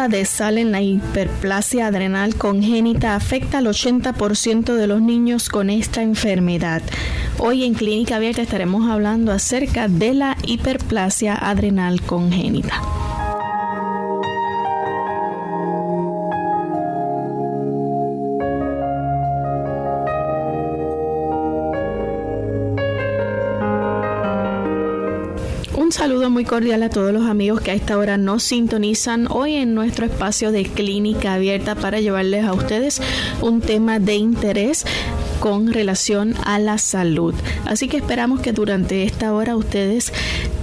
[0.00, 5.68] Pérdida de sal en la hiperplasia adrenal congénita afecta al 80% de los niños con
[5.68, 6.82] esta enfermedad.
[7.38, 12.89] Hoy en Clínica Abierta estaremos hablando acerca de la hiperplasia adrenal congénita.
[25.90, 29.56] Un saludo muy cordial a todos los amigos que a esta hora nos sintonizan hoy
[29.56, 33.02] en nuestro espacio de clínica abierta para llevarles a ustedes
[33.40, 34.86] un tema de interés
[35.40, 37.34] con relación a la salud.
[37.64, 40.12] Así que esperamos que durante esta hora ustedes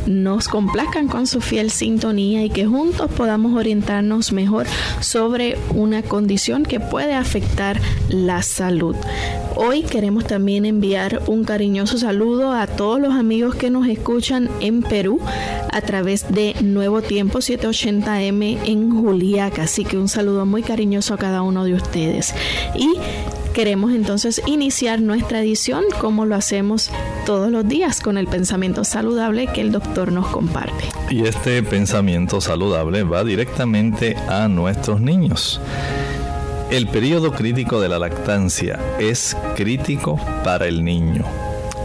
[0.08, 4.66] nos complazcan con su fiel sintonía y que juntos podamos orientarnos mejor
[5.00, 8.96] sobre una condición que puede afectar la salud.
[9.56, 14.82] Hoy queremos también enviar un cariñoso saludo a todos los amigos que nos escuchan en
[14.82, 15.20] Perú
[15.72, 19.64] a través de Nuevo Tiempo 780M en Juliaca.
[19.64, 22.34] Así que un saludo muy cariñoso a cada uno de ustedes.
[22.76, 22.94] Y
[23.58, 26.92] queremos entonces iniciar nuestra edición como lo hacemos
[27.26, 30.84] todos los días con el pensamiento saludable que el doctor nos comparte.
[31.10, 35.60] Y este pensamiento saludable va directamente a nuestros niños.
[36.70, 41.26] El periodo crítico de la lactancia es crítico para el niño.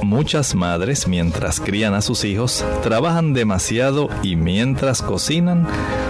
[0.03, 5.65] Muchas madres, mientras crían a sus hijos, trabajan demasiado y mientras cocinan,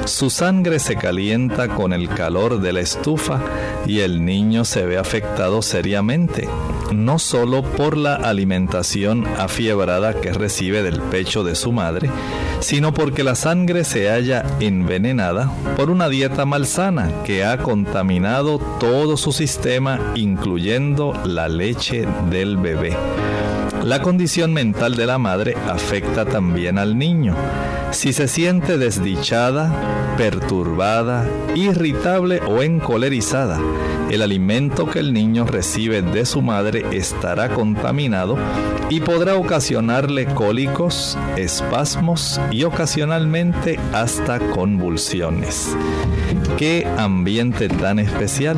[0.07, 3.41] su sangre se calienta con el calor de la estufa
[3.87, 6.49] y el niño se ve afectado seriamente,
[6.91, 12.11] no solo por la alimentación afiebrada que recibe del pecho de su madre,
[12.61, 19.19] sino porque la sangre se halla envenenada por una dieta malsana que ha contaminado todo
[19.19, 22.97] su sistema, incluyendo la leche del bebé.
[23.85, 27.35] La condición mental de la madre afecta también al niño.
[27.91, 33.61] Si se siente desdichada, perturbada, irritable o encolerizada,
[34.11, 38.39] el alimento que el niño recibe de su madre estará contaminado
[38.89, 45.77] y podrá ocasionarle cólicos, espasmos y ocasionalmente hasta convulsiones.
[46.57, 48.57] ¿Qué ambiente tan especial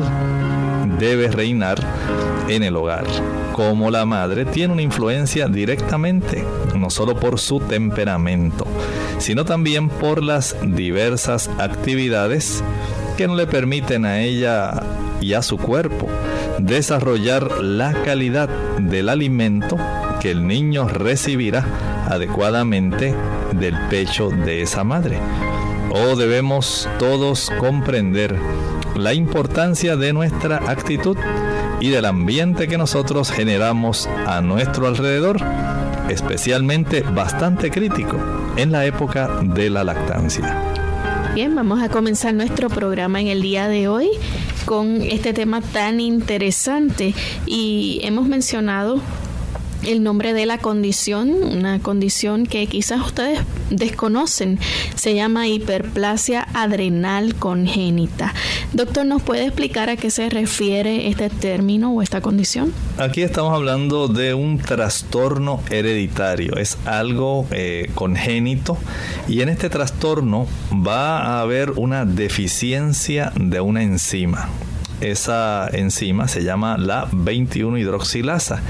[0.99, 1.77] debe reinar
[2.47, 3.05] en el hogar?
[3.55, 6.43] como la madre tiene una influencia directamente,
[6.75, 8.67] no solo por su temperamento,
[9.17, 12.61] sino también por las diversas actividades
[13.15, 14.83] que no le permiten a ella
[15.21, 16.09] y a su cuerpo
[16.59, 19.77] desarrollar la calidad del alimento
[20.19, 21.65] que el niño recibirá
[22.09, 23.15] adecuadamente
[23.53, 25.17] del pecho de esa madre.
[25.91, 28.35] O oh, debemos todos comprender
[28.95, 31.17] la importancia de nuestra actitud
[31.79, 35.37] y del ambiente que nosotros generamos a nuestro alrededor,
[36.09, 38.17] especialmente bastante crítico
[38.55, 40.55] en la época de la lactancia.
[41.33, 44.09] Bien, vamos a comenzar nuestro programa en el día de hoy
[44.65, 47.13] con este tema tan interesante
[47.45, 49.01] y hemos mencionado
[49.83, 53.39] el nombre de la condición, una condición que quizás ustedes
[53.69, 54.59] desconocen,
[54.95, 58.33] se llama hiperplasia adrenal congénita.
[58.73, 62.73] Doctor, ¿nos puede explicar a qué se refiere este término o esta condición?
[62.97, 68.77] Aquí estamos hablando de un trastorno hereditario, es algo eh, congénito
[69.27, 74.49] y en este trastorno va a haber una deficiencia de una enzima
[75.11, 78.61] esa enzima se llama la 21 hidroxilasa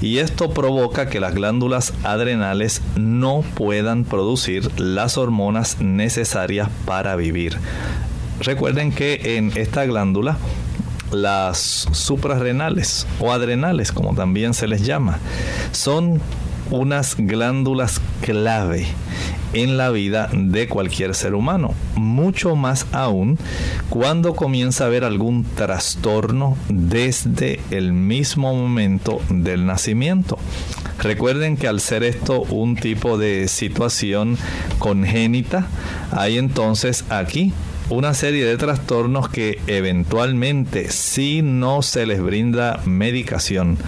[0.00, 7.58] y esto provoca que las glándulas adrenales no puedan producir las hormonas necesarias para vivir.
[8.40, 10.38] Recuerden que en esta glándula
[11.10, 15.18] las suprarrenales o adrenales, como también se les llama.
[15.72, 16.20] Son
[16.70, 18.86] unas glándulas clave
[19.52, 23.38] en la vida de cualquier ser humano, mucho más aún
[23.88, 30.38] cuando comienza a haber algún trastorno desde el mismo momento del nacimiento.
[31.00, 34.36] Recuerden que al ser esto un tipo de situación
[34.78, 35.66] congénita,
[36.10, 37.52] hay entonces aquí
[37.90, 43.78] una serie de trastornos que eventualmente, si no se les brinda medicación,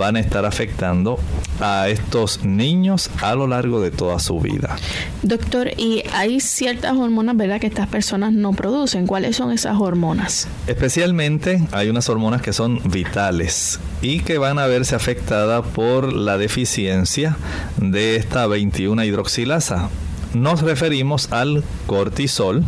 [0.00, 1.18] van a estar afectando
[1.60, 4.76] a estos niños a lo largo de toda su vida.
[5.22, 9.06] Doctor, y hay ciertas hormonas, ¿verdad?, que estas personas no producen.
[9.06, 10.48] ¿Cuáles son esas hormonas?
[10.66, 16.38] Especialmente hay unas hormonas que son vitales y que van a verse afectadas por la
[16.38, 17.36] deficiencia
[17.76, 19.90] de esta 21 hidroxilasa.
[20.32, 22.64] Nos referimos al cortisol,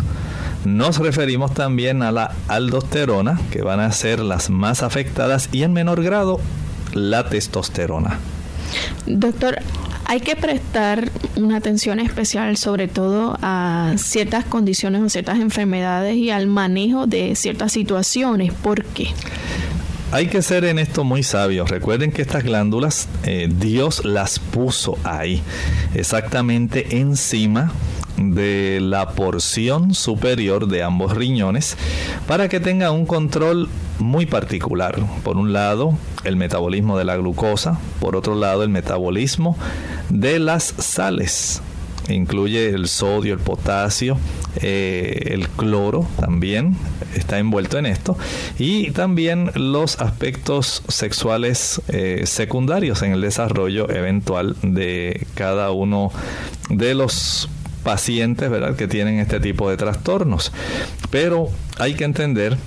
[0.67, 5.73] nos referimos también a la aldosterona, que van a ser las más afectadas, y en
[5.73, 6.41] menor grado
[6.93, 8.19] la testosterona.
[9.07, 9.59] Doctor,
[10.07, 16.31] hay que prestar una atención especial sobre todo a ciertas condiciones o ciertas enfermedades y
[16.31, 18.53] al manejo de ciertas situaciones.
[18.53, 19.09] ¿Por qué?
[20.11, 21.71] Hay que ser en esto muy sabios.
[21.71, 25.41] Recuerden que estas glándulas eh, Dios las puso ahí,
[25.95, 27.73] exactamente encima
[28.19, 31.77] de la porción superior de ambos riñones
[32.27, 33.71] para que tenga un control
[34.03, 34.99] muy particular.
[35.23, 39.57] Por un lado, el metabolismo de la glucosa, por otro lado, el metabolismo
[40.11, 41.63] de las sales.
[42.09, 44.19] Incluye el sodio, el potasio,
[44.57, 46.77] eh, el cloro también
[47.15, 48.17] está envuelto en esto
[48.59, 56.11] y también los aspectos sexuales eh, secundarios en el desarrollo eventual de cada uno
[56.69, 57.49] de los
[57.85, 58.77] pacientes ¿verdad?
[58.77, 60.53] que tienen este tipo de trastornos.
[61.11, 62.59] Pero hay que entender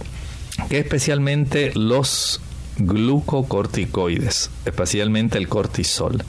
[0.69, 2.41] que especialmente los
[2.77, 6.23] glucocorticoides, especialmente el cortisol,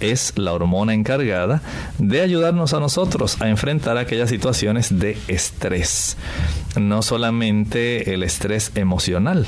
[0.00, 1.62] es la hormona encargada
[1.98, 6.16] de ayudarnos a nosotros a enfrentar aquellas situaciones de estrés.
[6.78, 9.46] No solamente el estrés emocional.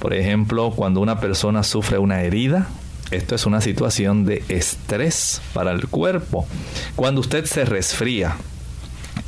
[0.00, 2.68] Por ejemplo, cuando una persona sufre una herida,
[3.10, 6.46] esto es una situación de estrés para el cuerpo.
[6.96, 8.36] Cuando usted se resfría,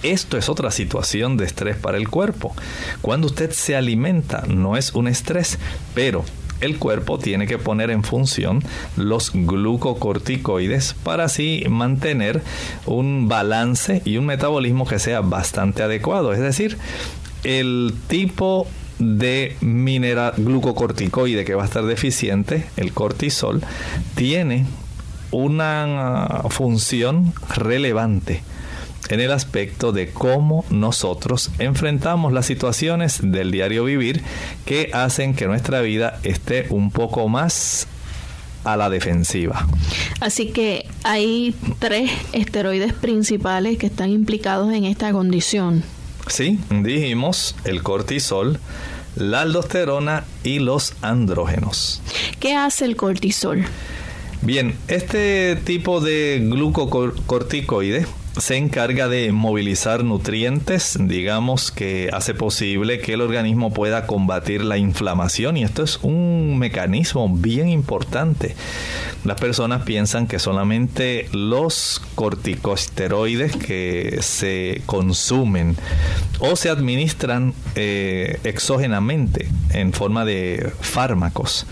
[0.03, 2.55] esto es otra situación de estrés para el cuerpo.
[3.03, 5.59] Cuando usted se alimenta, no es un estrés,
[5.95, 6.25] pero
[6.61, 8.63] el cuerpo tiene que poner en función
[8.97, 12.43] los glucocorticoides para así mantener
[12.87, 16.33] un balance y un metabolismo que sea bastante adecuado.
[16.33, 16.79] Es decir,
[17.45, 18.67] el tipo
[18.99, 23.63] de mineral glucocorticoide que va a estar deficiente, el cortisol,
[24.15, 24.67] tiene
[25.31, 28.43] una función relevante
[29.11, 34.23] en el aspecto de cómo nosotros enfrentamos las situaciones del diario vivir
[34.65, 37.87] que hacen que nuestra vida esté un poco más
[38.65, 39.67] a la defensiva.
[40.21, 45.85] Así que hay tres esteroides principales que están implicados en esta condición.
[46.27, 48.59] Sí, dijimos el cortisol,
[49.15, 52.03] la aldosterona y los andrógenos.
[52.41, 53.65] ¿Qué hace el cortisol?
[54.43, 58.07] Bien, este tipo de glucocorticoide
[58.39, 64.77] se encarga de movilizar nutrientes, digamos que hace posible que el organismo pueda combatir la
[64.77, 68.55] inflamación y esto es un mecanismo bien importante.
[69.25, 75.77] Las personas piensan que solamente los corticosteroides que se consumen
[76.39, 81.67] o se administran eh, exógenamente en forma de fármacos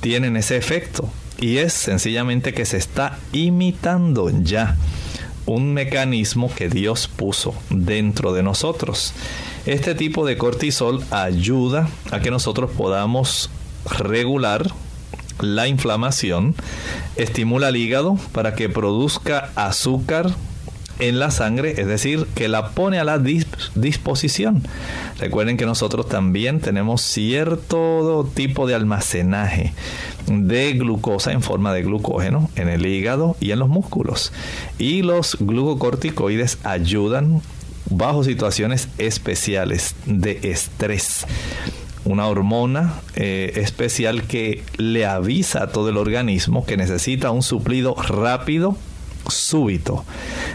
[0.00, 1.08] tienen ese efecto
[1.40, 4.76] y es sencillamente que se está imitando ya
[5.46, 9.12] un mecanismo que Dios puso dentro de nosotros.
[9.66, 13.50] Este tipo de cortisol ayuda a que nosotros podamos
[13.98, 14.70] regular
[15.40, 16.54] la inflamación,
[17.16, 20.30] estimula el hígado para que produzca azúcar
[21.00, 24.62] en la sangre, es decir, que la pone a la disposición.
[25.18, 29.72] Recuerden que nosotros también tenemos cierto tipo de almacenaje
[30.26, 34.32] de glucosa en forma de glucógeno en el hígado y en los músculos.
[34.78, 37.42] Y los glucocorticoides ayudan
[37.90, 41.26] bajo situaciones especiales de estrés
[42.04, 47.94] una hormona eh, especial que le avisa a todo el organismo que necesita un suplido
[47.94, 48.76] rápido
[49.28, 50.04] súbito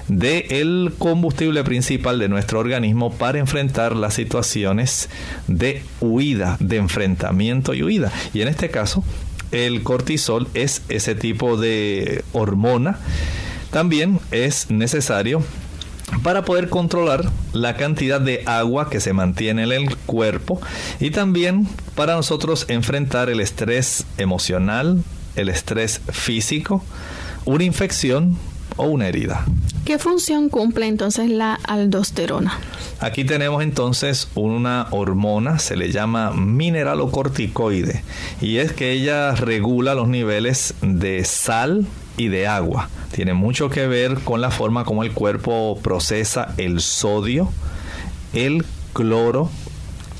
[0.08, 5.10] del el combustible principal de nuestro organismo para enfrentar las situaciones
[5.48, 8.12] de huida, de enfrentamiento y huida.
[8.34, 9.04] Y en este caso,
[9.52, 13.00] el cortisol es ese tipo de hormona.
[13.72, 15.44] También es necesario
[16.24, 20.60] para poder controlar la cantidad de agua que se mantiene en el cuerpo
[21.00, 25.04] y también para nosotros enfrentar el estrés emocional,
[25.36, 26.84] el estrés físico,
[27.46, 28.38] una infección
[28.80, 29.46] o una herida.
[29.86, 32.60] ¿Qué función cumple entonces la aldosterona?
[33.00, 38.04] Aquí tenemos entonces una hormona, se le llama mineralocorticoide,
[38.42, 42.90] y es que ella regula los niveles de sal y de agua.
[43.12, 47.50] Tiene mucho que ver con la forma como el cuerpo procesa el sodio,
[48.34, 49.50] el cloro,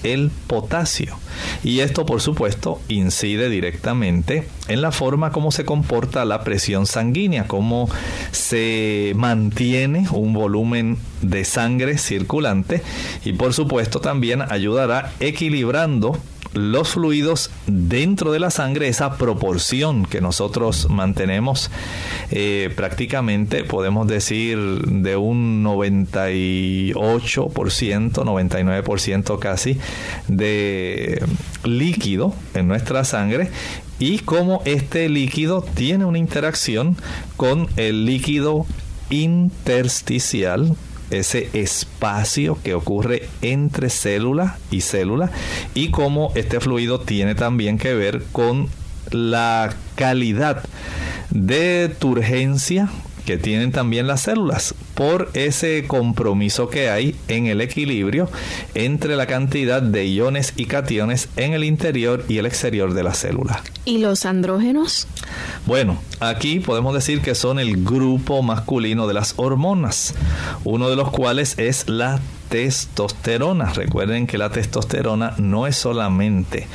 [0.04, 1.18] el potasio.
[1.64, 7.48] Y esto, por supuesto, incide directamente en la forma como se comporta la presión sanguínea,
[7.48, 7.90] cómo
[8.32, 12.82] se mantiene un volumen de sangre circulante
[13.26, 16.18] y, por supuesto, también ayudará equilibrando
[16.54, 21.70] los fluidos dentro de la sangre, esa proporción que nosotros mantenemos
[22.32, 29.78] eh, prácticamente, podemos decir, de un 98%, 99% casi,
[30.28, 31.24] de
[31.64, 33.52] líquido en nuestra sangre.
[34.00, 36.96] Y cómo este líquido tiene una interacción
[37.36, 38.66] con el líquido
[39.10, 40.76] intersticial
[41.12, 45.32] ese espacio que ocurre entre célula y célula
[45.74, 48.68] y cómo este fluido tiene también que ver con
[49.12, 50.64] la calidad
[51.32, 52.90] de turgencia
[53.30, 58.28] que tienen también las células por ese compromiso que hay en el equilibrio
[58.74, 63.14] entre la cantidad de iones y cationes en el interior y el exterior de la
[63.14, 63.62] célula.
[63.86, 65.08] ¿Y los andrógenos?
[65.68, 70.16] Bueno, aquí podemos decir que son el grupo masculino de las hormonas,
[70.64, 72.20] uno de los cuales es la
[72.50, 73.74] testosterona.
[73.74, 76.66] Recuerden que la testosterona no es solamente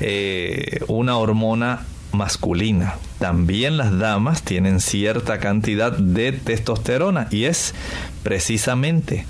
[0.00, 2.94] eh, una hormona masculina.
[3.18, 7.74] También las damas tienen cierta cantidad de testosterona y es
[8.22, 9.26] precisamente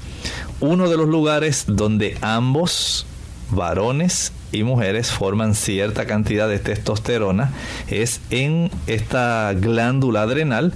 [0.60, 3.06] uno de los lugares donde ambos
[3.50, 7.52] varones y mujeres forman cierta cantidad de testosterona
[7.88, 10.72] es en esta glándula adrenal.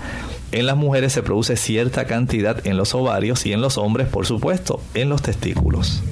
[0.53, 4.27] En las mujeres se produce cierta cantidad en los ovarios y en los hombres, por
[4.27, 6.03] supuesto, en los testículos.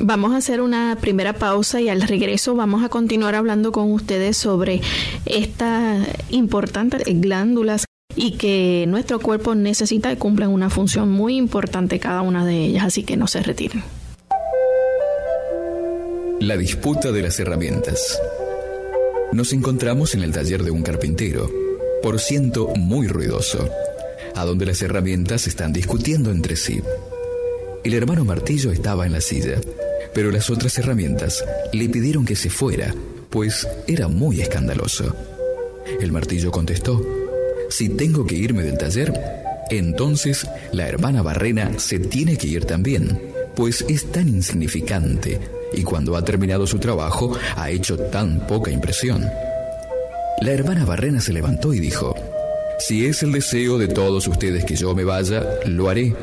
[0.00, 4.36] Vamos a hacer una primera pausa y al regreso vamos a continuar hablando con ustedes
[4.36, 4.80] sobre
[5.26, 12.22] estas importantes glándulas y que nuestro cuerpo necesita y cumplen una función muy importante cada
[12.22, 13.82] una de ellas, así que no se retiren.
[16.38, 18.20] La disputa de las herramientas.
[19.32, 21.50] Nos encontramos en el taller de un carpintero,
[22.04, 23.68] por ciento muy ruidoso,
[24.36, 26.80] a donde las herramientas están discutiendo entre sí.
[27.82, 29.60] El hermano Martillo estaba en la silla
[30.14, 32.94] pero las otras herramientas le pidieron que se fuera,
[33.30, 35.14] pues era muy escandaloso.
[36.00, 37.04] El martillo contestó,
[37.70, 39.12] si tengo que irme del taller,
[39.70, 43.20] entonces la hermana Barrena se tiene que ir también,
[43.54, 45.40] pues es tan insignificante
[45.72, 49.28] y cuando ha terminado su trabajo ha hecho tan poca impresión.
[50.40, 52.14] La hermana Barrena se levantó y dijo,
[52.78, 56.14] si es el deseo de todos ustedes que yo me vaya, lo haré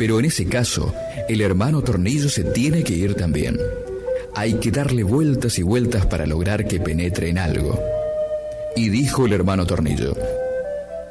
[0.00, 0.94] pero en ese caso,
[1.28, 3.60] el hermano Tornillo se tiene que ir también.
[4.34, 7.78] Hay que darle vueltas y vueltas para lograr que penetre en algo.
[8.74, 10.16] Y dijo el hermano Tornillo,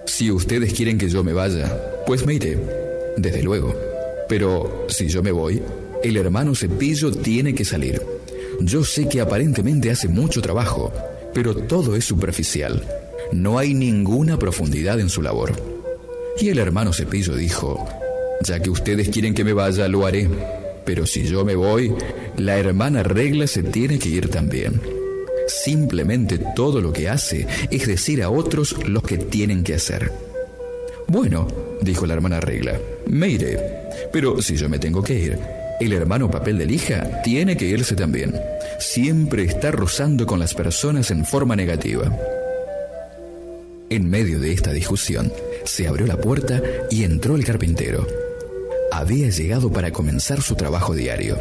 [0.07, 1.71] si ustedes quieren que yo me vaya,
[2.07, 2.57] pues me iré,
[3.15, 3.75] desde luego.
[4.27, 5.61] Pero si yo me voy,
[6.03, 8.01] el hermano Cepillo tiene que salir.
[8.59, 10.91] Yo sé que aparentemente hace mucho trabajo,
[11.31, 12.83] pero todo es superficial.
[13.33, 15.53] No hay ninguna profundidad en su labor.
[16.41, 17.87] Y el hermano Cepillo dijo,
[18.41, 20.29] ya que ustedes quieren que me vaya, lo haré.
[20.85, 21.93] Pero si yo me voy,
[22.37, 24.81] la hermana Regla se tiene que ir también.
[25.47, 30.11] Simplemente todo lo que hace es decir a otros lo que tienen que hacer.
[31.07, 31.47] Bueno,
[31.81, 33.59] dijo la hermana Regla, me iré.
[34.11, 35.39] Pero si yo me tengo que ir,
[35.79, 38.35] el hermano papel de lija tiene que irse también.
[38.79, 42.15] Siempre está rozando con las personas en forma negativa.
[43.89, 45.31] En medio de esta discusión,
[45.65, 48.28] se abrió la puerta y entró el carpintero
[48.91, 51.37] había llegado para comenzar su trabajo diario.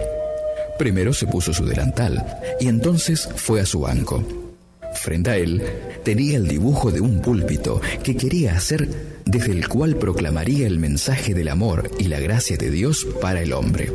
[0.79, 2.25] Primero se puso su delantal
[2.61, 4.23] y entonces fue a su banco.
[4.95, 5.63] Frente a él
[6.05, 8.89] tenía el dibujo de un púlpito que quería hacer
[9.25, 13.53] desde el cual proclamaría el mensaje del amor y la gracia de Dios para el
[13.53, 13.93] hombre.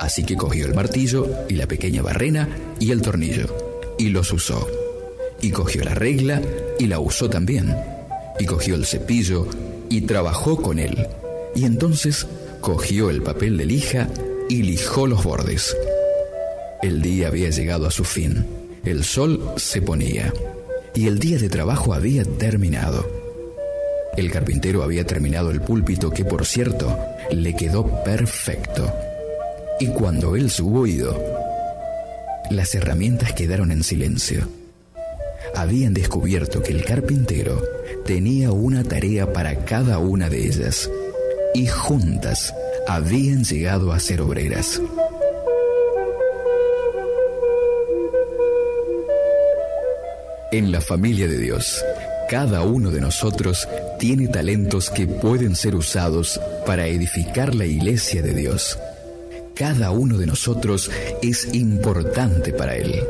[0.00, 4.66] Así que cogió el martillo y la pequeña barrena y el tornillo y los usó.
[5.40, 6.40] Y cogió la regla
[6.78, 7.76] y la usó también.
[8.38, 9.46] Y cogió el cepillo
[9.88, 11.06] y trabajó con él.
[11.58, 12.24] Y entonces
[12.60, 14.06] cogió el papel de lija
[14.48, 15.76] y lijó los bordes.
[16.84, 18.46] El día había llegado a su fin.
[18.84, 20.32] El sol se ponía
[20.94, 23.04] y el día de trabajo había terminado.
[24.16, 26.96] El carpintero había terminado el púlpito que, por cierto,
[27.32, 28.92] le quedó perfecto.
[29.80, 31.20] Y cuando él hubo ido,
[32.50, 34.48] las herramientas quedaron en silencio.
[35.56, 37.60] Habían descubierto que el carpintero
[38.04, 40.88] tenía una tarea para cada una de ellas
[41.54, 42.54] y juntas
[42.86, 44.80] habían llegado a ser obreras.
[50.50, 51.84] En la familia de Dios,
[52.30, 58.32] cada uno de nosotros tiene talentos que pueden ser usados para edificar la iglesia de
[58.32, 58.78] Dios.
[59.54, 60.90] Cada uno de nosotros
[61.22, 63.02] es importante para Él.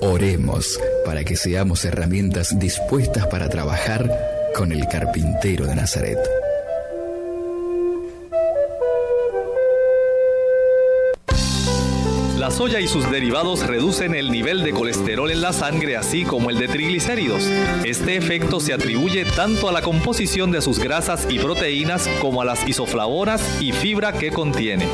[0.00, 4.10] Oremos para que seamos herramientas dispuestas para trabajar
[4.54, 6.41] con el carpintero de Nazaret.
[12.62, 16.60] Soya y sus derivados reducen el nivel de colesterol en la sangre así como el
[16.60, 17.42] de triglicéridos.
[17.84, 22.44] Este efecto se atribuye tanto a la composición de sus grasas y proteínas como a
[22.44, 24.86] las isoflavonas y fibra que contiene.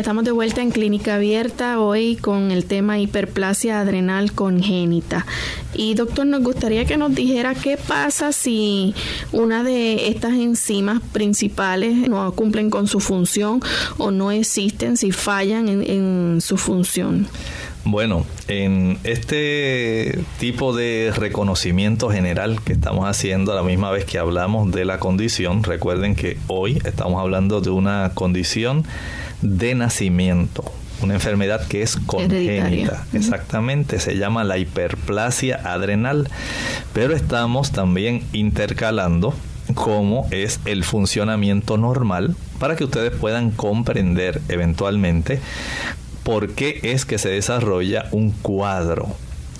[0.00, 5.26] Estamos de vuelta en Clínica Abierta hoy con el tema hiperplasia adrenal congénita.
[5.74, 8.94] Y doctor, nos gustaría que nos dijera qué pasa si
[9.30, 13.60] una de estas enzimas principales no cumplen con su función
[13.98, 17.28] o no existen, si fallan en, en su función.
[17.84, 24.18] Bueno, en este tipo de reconocimiento general que estamos haciendo a la misma vez que
[24.18, 28.84] hablamos de la condición, recuerden que hoy estamos hablando de una condición
[29.42, 30.64] de nacimiento,
[31.02, 36.28] una enfermedad que es congénita, exactamente, se llama la hiperplasia adrenal,
[36.92, 39.34] pero estamos también intercalando
[39.74, 45.40] cómo es el funcionamiento normal para que ustedes puedan comprender eventualmente
[46.22, 49.08] por qué es que se desarrolla un cuadro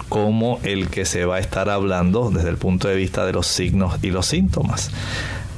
[0.09, 3.47] como el que se va a estar hablando desde el punto de vista de los
[3.47, 4.91] signos y los síntomas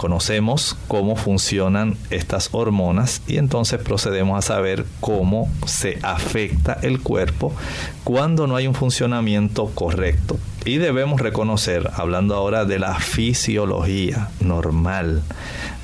[0.03, 7.55] conocemos cómo funcionan estas hormonas y entonces procedemos a saber cómo se afecta el cuerpo
[8.03, 10.41] cuando no hay un funcionamiento correcto.
[10.65, 15.23] Y debemos reconocer, hablando ahora de la fisiología normal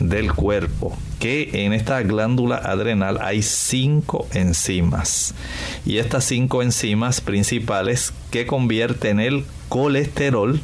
[0.01, 5.33] del cuerpo, que en esta glándula adrenal hay cinco enzimas.
[5.87, 10.61] Y estas cinco enzimas principales que convierten el colesterol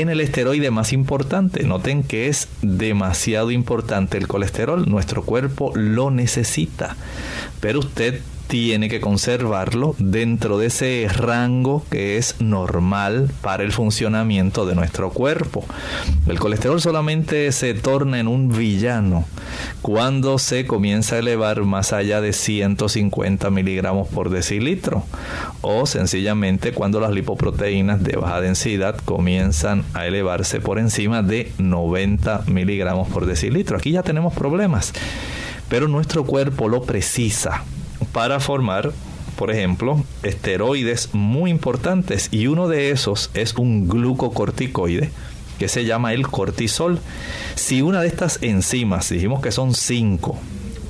[0.00, 1.62] en el esteroide más importante.
[1.64, 4.88] Noten que es demasiado importante el colesterol.
[4.88, 6.96] Nuestro cuerpo lo necesita.
[7.60, 14.66] Pero usted tiene que conservarlo dentro de ese rango que es normal para el funcionamiento
[14.66, 15.64] de nuestro cuerpo.
[16.26, 19.24] El colesterol solamente se torna en un villano
[19.82, 25.04] cuando se comienza a elevar más allá de 150 miligramos por decilitro
[25.62, 32.44] o sencillamente cuando las lipoproteínas de baja densidad comienzan a elevarse por encima de 90
[32.46, 33.76] miligramos por decilitro.
[33.76, 34.92] Aquí ya tenemos problemas,
[35.68, 37.64] pero nuestro cuerpo lo precisa
[38.14, 38.92] para formar,
[39.36, 45.10] por ejemplo, esteroides muy importantes y uno de esos es un glucocorticoide
[45.58, 47.00] que se llama el cortisol.
[47.56, 50.38] Si una de estas enzimas, dijimos que son cinco,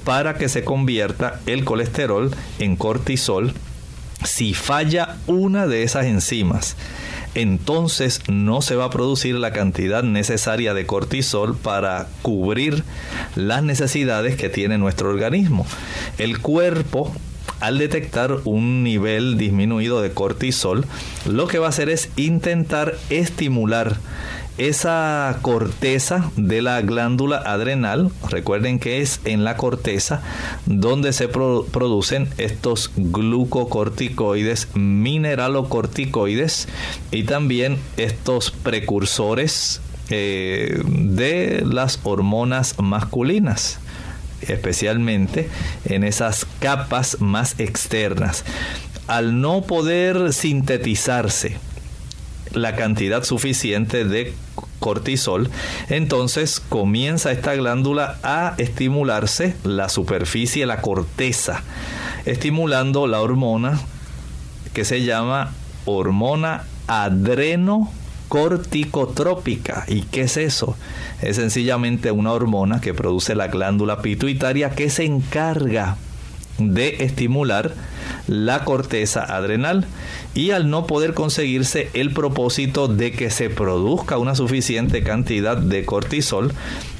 [0.05, 3.55] para que se convierta el colesterol en cortisol,
[4.23, 6.77] si falla una de esas enzimas,
[7.35, 12.85] entonces no se va a producir la cantidad necesaria de cortisol para cubrir
[13.35, 15.67] las necesidades que tiene nuestro organismo.
[16.19, 17.13] El cuerpo
[17.61, 20.85] al detectar un nivel disminuido de cortisol,
[21.27, 23.97] lo que va a hacer es intentar estimular
[24.57, 30.23] esa corteza de la glándula adrenal, recuerden que es en la corteza
[30.67, 36.69] donde se producen estos glucocorticoides, mineralocorticoides
[37.11, 43.81] y también estos precursores eh, de las hormonas masculinas
[44.43, 45.49] especialmente
[45.87, 48.45] en esas capas más externas.
[49.07, 51.57] Al no poder sintetizarse
[52.53, 54.35] la cantidad suficiente de
[54.85, 55.49] cortisol,
[55.89, 61.63] entonces comienza esta glándula a estimularse la superficie, la corteza,
[62.27, 63.81] estimulando la hormona
[64.75, 65.55] que se llama
[65.87, 69.87] hormona adrenocorticotrópica.
[69.89, 70.77] ¿Y qué es eso?
[71.23, 75.97] Es sencillamente una hormona que produce la glándula pituitaria que se encarga
[76.59, 77.75] de estimular
[78.27, 79.87] la corteza adrenal
[80.35, 85.85] y al no poder conseguirse el propósito de que se produzca una suficiente cantidad de
[85.85, 86.53] cortisol,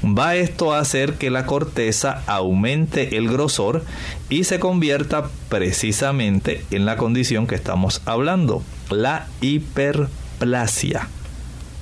[0.03, 3.83] va esto a hacer que la corteza aumente el grosor
[4.29, 11.09] y se convierta precisamente en la condición que estamos hablando, la hiperplasia.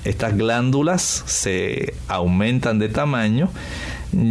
[0.04, 3.48] Estas glándulas se aumentan de tamaño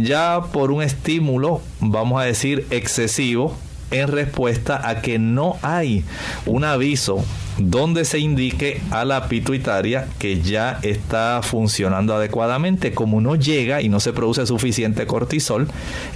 [0.02, 3.54] ya por un estímulo, vamos a decir, excesivo
[3.90, 6.04] en respuesta a que no hay
[6.46, 7.24] un aviso
[7.58, 12.92] donde se indique a la pituitaria que ya está funcionando adecuadamente.
[12.92, 15.68] Como no llega y no se produce suficiente cortisol,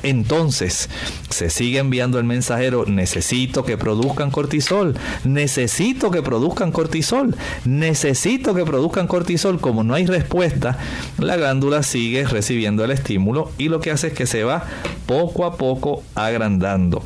[0.02, 0.88] entonces
[1.30, 8.64] se sigue enviando el mensajero, necesito que produzcan cortisol, necesito que produzcan cortisol, necesito que
[8.64, 9.60] produzcan cortisol.
[9.60, 10.78] Como no hay respuesta,
[11.18, 14.64] la glándula sigue recibiendo el estímulo y lo que hace es que se va
[15.06, 17.02] poco a poco agrandando.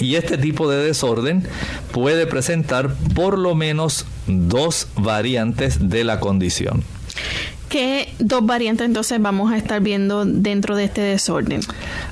[0.00, 1.44] Y este tipo de desorden
[1.92, 6.82] puede presentar por lo menos dos variantes de la condición.
[7.74, 11.58] ¿Qué dos variantes entonces vamos a estar viendo dentro de este desorden?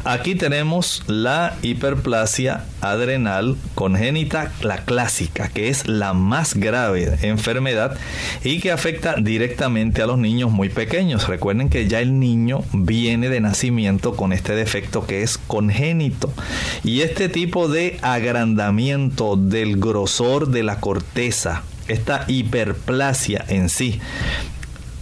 [0.02, 7.96] Aquí tenemos la hiperplasia adrenal congénita, la clásica, que es la más grave enfermedad
[8.42, 11.28] y que afecta directamente a los niños muy pequeños.
[11.28, 16.32] Recuerden que ya el niño viene de nacimiento con este defecto que es congénito.
[16.82, 24.00] Y este tipo de agrandamiento del grosor de la corteza, esta hiperplasia en sí,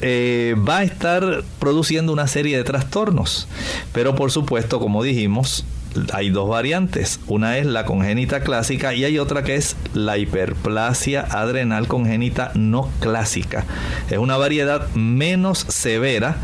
[0.00, 3.48] eh, va a estar produciendo una serie de trastornos.
[3.92, 5.64] Pero por supuesto, como dijimos,
[6.12, 7.20] hay dos variantes.
[7.26, 12.90] Una es la congénita clásica y hay otra que es la hiperplasia adrenal congénita no
[13.00, 13.64] clásica.
[14.10, 16.36] Es una variedad menos severa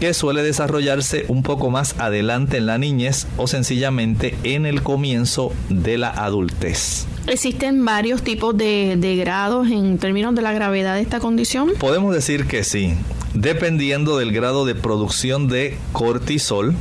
[0.00, 5.52] que suele desarrollarse un poco más adelante en la niñez o sencillamente en el comienzo
[5.68, 7.06] de la adultez.
[7.26, 11.70] ¿Existen varios tipos de, de grados en términos de la gravedad de esta condición?
[11.78, 12.94] Podemos decir que sí,
[13.34, 16.74] dependiendo del grado de producción de cortisol,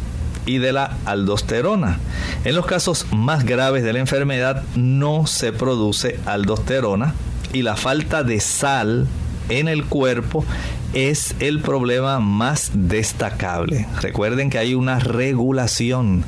[0.49, 1.99] y de la aldosterona.
[2.43, 7.13] En los casos más graves de la enfermedad no se produce aldosterona
[7.53, 9.07] y la falta de sal
[9.49, 10.43] en el cuerpo
[10.93, 13.85] es el problema más destacable.
[14.01, 16.23] Recuerden que hay una regulación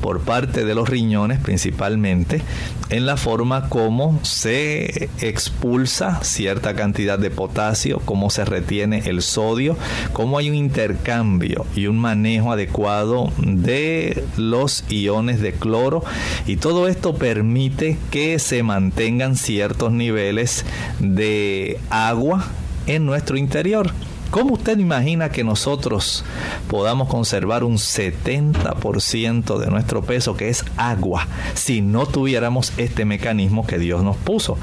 [0.00, 2.42] por parte de los riñones principalmente
[2.90, 9.76] en la forma como se expulsa cierta cantidad de potasio, cómo se retiene el sodio,
[10.12, 16.04] cómo hay un intercambio y un manejo adecuado de los iones de cloro
[16.46, 20.64] y todo esto permite que se mantengan ciertos niveles
[21.00, 22.46] de agua
[22.86, 23.90] en nuestro interior.
[24.30, 26.24] ¿Cómo usted imagina que nosotros
[26.68, 33.64] podamos conservar un 70% de nuestro peso, que es agua, si no tuviéramos este mecanismo
[33.66, 34.58] que Dios nos puso?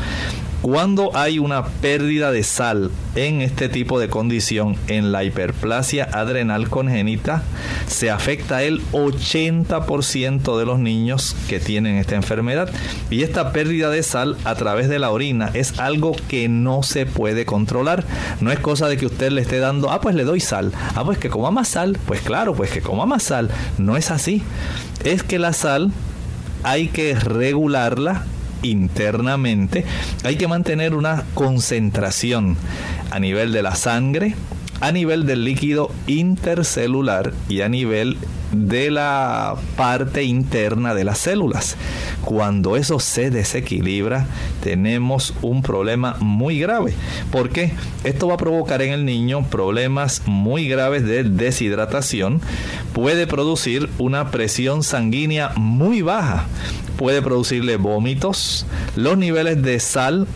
[0.62, 6.70] Cuando hay una pérdida de sal en este tipo de condición, en la hiperplasia adrenal
[6.70, 7.42] congénita,
[7.88, 12.70] se afecta el 80% de los niños que tienen esta enfermedad.
[13.10, 17.08] Y esta pérdida de sal a través de la orina es algo que no se
[17.08, 18.04] puede controlar.
[18.40, 20.72] No es cosa de que usted le esté dando, ah, pues le doy sal.
[20.94, 21.98] Ah, pues que coma más sal.
[22.06, 23.50] Pues claro, pues que coma más sal.
[23.80, 24.44] No es así.
[25.04, 25.92] Es que la sal
[26.64, 28.26] hay que regularla
[28.64, 29.86] internamente,
[30.24, 32.58] hay que mantener una concentración
[33.10, 34.36] a nivel de la sangre,
[34.82, 38.18] a nivel del líquido intercelular y a nivel
[38.52, 41.78] de la parte interna de las células.
[42.26, 44.26] Cuando eso se desequilibra,
[44.64, 46.94] tenemos un problema muy grave.
[47.32, 47.72] porque
[48.04, 52.42] Esto va a provocar en el niño problemas muy graves de deshidratación.
[52.94, 56.46] Puede producir una presión sanguínea muy baja.
[56.98, 58.66] Puede producirle vómitos.
[58.96, 60.28] Los niveles de sal,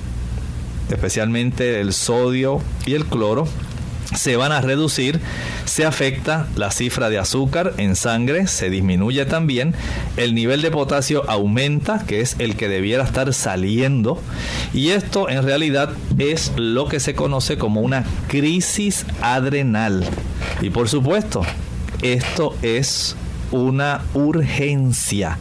[0.89, 3.47] especialmente el sodio y el cloro,
[4.13, 5.19] se van a reducir,
[5.65, 9.73] se afecta la cifra de azúcar en sangre, se disminuye también,
[10.17, 14.21] el nivel de potasio aumenta, que es el que debiera estar saliendo,
[14.73, 20.05] y esto en realidad es lo que se conoce como una crisis adrenal.
[20.61, 21.41] Y por supuesto,
[22.01, 23.15] esto es
[23.51, 25.37] una urgencia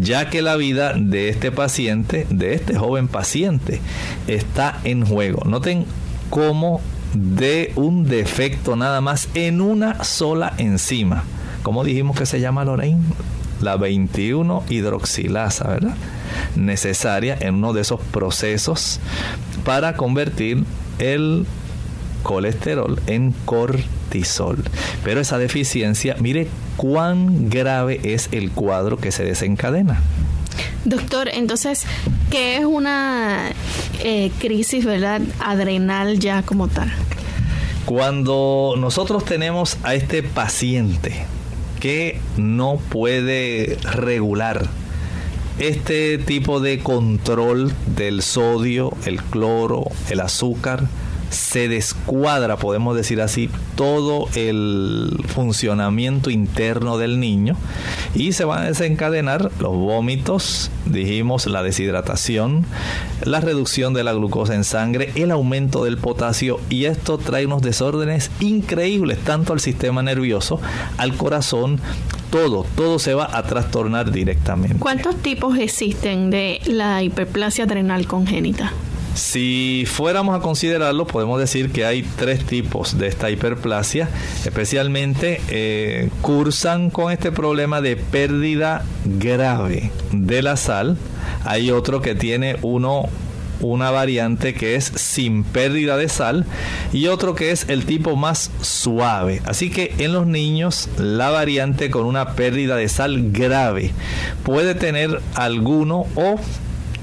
[0.00, 3.80] ya que la vida de este paciente, de este joven paciente,
[4.26, 5.44] está en juego.
[5.44, 5.86] Noten
[6.30, 6.80] cómo
[7.14, 11.24] de un defecto nada más en una sola enzima.
[11.62, 13.00] como dijimos que se llama Lorraine?
[13.62, 15.94] La 21 hidroxilasa, ¿verdad?
[16.56, 19.00] Necesaria en uno de esos procesos
[19.64, 20.64] para convertir
[20.98, 21.46] el
[22.22, 24.58] colesterol en cortisol.
[25.04, 30.00] Pero esa deficiencia, mire cuán grave es el cuadro que se desencadena.
[30.84, 31.84] Doctor, entonces,
[32.30, 33.52] ¿qué es una
[34.00, 36.92] eh, crisis, verdad, adrenal ya como tal?
[37.86, 41.26] Cuando nosotros tenemos a este paciente
[41.80, 44.66] que no puede regular
[45.58, 50.88] este tipo de control del sodio, el cloro, el azúcar,
[51.30, 57.56] se descuadra, podemos decir así, todo el funcionamiento interno del niño
[58.14, 62.64] y se van a desencadenar los vómitos, dijimos la deshidratación,
[63.24, 67.62] la reducción de la glucosa en sangre, el aumento del potasio y esto trae unos
[67.62, 70.60] desórdenes increíbles tanto al sistema nervioso,
[70.96, 71.80] al corazón,
[72.30, 74.78] todo, todo se va a trastornar directamente.
[74.78, 78.72] ¿Cuántos tipos existen de la hiperplasia adrenal congénita?
[79.14, 84.08] Si fuéramos a considerarlo, podemos decir que hay tres tipos de esta hiperplasia,
[84.44, 90.96] especialmente eh, cursan con este problema de pérdida grave de la sal.
[91.44, 93.08] Hay otro que tiene uno
[93.60, 96.44] una variante que es sin pérdida de sal
[96.92, 99.42] y otro que es el tipo más suave.
[99.44, 103.92] Así que en los niños la variante con una pérdida de sal grave
[104.42, 106.38] puede tener alguno o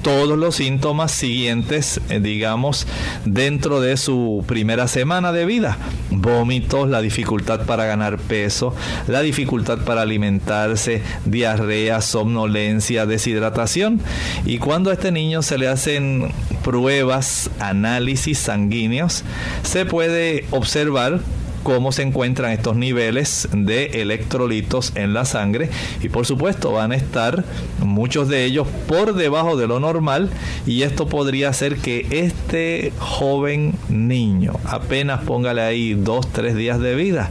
[0.02, 2.86] todos los síntomas siguientes, eh, digamos,
[3.24, 5.78] dentro de su primera semana de vida.
[6.10, 8.74] Vómitos, la dificultad para ganar peso,
[9.06, 14.00] la dificultad para alimentarse, diarrea, somnolencia, deshidratación.
[14.44, 16.32] Y cuando a este niño se le hacen
[16.64, 19.24] pruebas, análisis sanguíneos,
[19.62, 21.20] se puede observar
[21.62, 25.70] cómo se encuentran estos niveles de electrolitos en la sangre
[26.02, 27.44] y por supuesto van a estar
[27.80, 30.30] muchos de ellos por debajo de lo normal
[30.66, 36.94] y esto podría hacer que este joven niño apenas póngale ahí dos tres días de
[36.94, 37.30] vida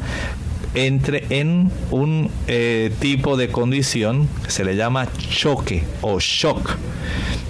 [0.73, 6.77] entre en un eh, tipo de condición que se le llama choque o shock.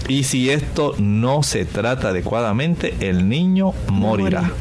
[0.07, 4.51] Y si esto no se trata adecuadamente, el niño morirá.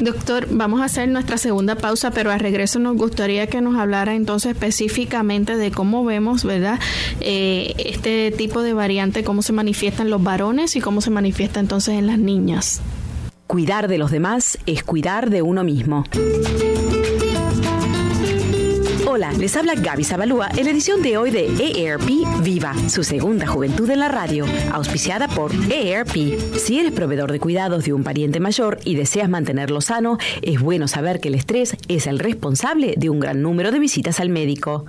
[0.00, 4.14] Doctor, vamos a hacer nuestra segunda pausa, pero al regreso nos gustaría que nos hablara
[4.14, 6.78] entonces específicamente de cómo vemos, ¿verdad?
[7.20, 11.60] Eh, este tipo de variante, cómo se manifiesta en los varones y cómo se manifiesta
[11.60, 12.80] entonces en las niñas.
[13.46, 16.04] Cuidar de los demás es cuidar de uno mismo.
[19.12, 22.08] Hola, les habla Gaby Zabalúa en la edición de hoy de EARP
[22.44, 26.38] Viva, su segunda juventud en la radio, auspiciada por EARP.
[26.56, 30.86] Si eres proveedor de cuidados de un pariente mayor y deseas mantenerlo sano, es bueno
[30.86, 34.86] saber que el estrés es el responsable de un gran número de visitas al médico.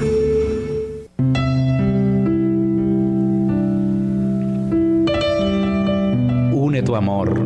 [6.93, 7.43] Tu amor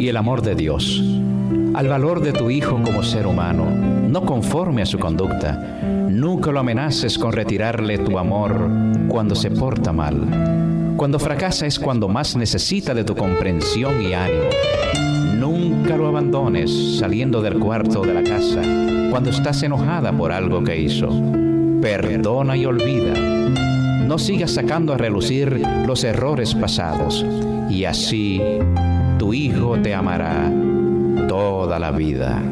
[0.00, 1.00] y el amor de Dios
[1.74, 5.52] al valor de tu hijo como ser humano, no conforme a su conducta.
[6.10, 8.68] Nunca lo amenaces con retirarle tu amor
[9.06, 10.94] cuando se porta mal.
[10.96, 14.50] Cuando fracasa es cuando más necesita de tu comprensión y ánimo.
[15.36, 18.60] Nunca lo abandones saliendo del cuarto de la casa
[19.08, 21.08] cuando estás enojada por algo que hizo.
[21.80, 23.14] Perdona y olvida.
[23.14, 27.24] No sigas sacando a relucir los errores pasados
[27.70, 28.40] y así
[29.18, 30.50] tu hijo te amará
[31.28, 32.42] toda la vida.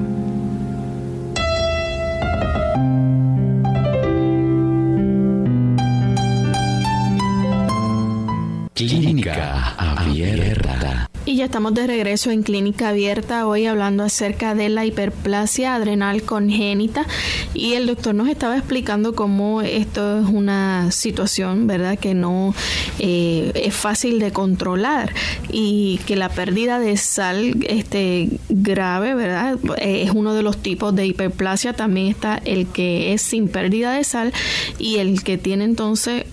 [8.74, 10.97] Clínica Abierta.
[11.38, 17.06] Ya estamos de regreso en Clínica Abierta, hoy hablando acerca de la hiperplasia adrenal congénita.
[17.54, 22.56] Y el doctor nos estaba explicando cómo esto es una situación, ¿verdad?, que no
[22.98, 25.14] eh, es fácil de controlar
[25.48, 30.92] y que la pérdida de sal este, grave, ¿verdad?, eh, es uno de los tipos
[30.96, 31.72] de hiperplasia.
[31.72, 34.32] También está el que es sin pérdida de sal
[34.76, 36.24] y el que tiene entonces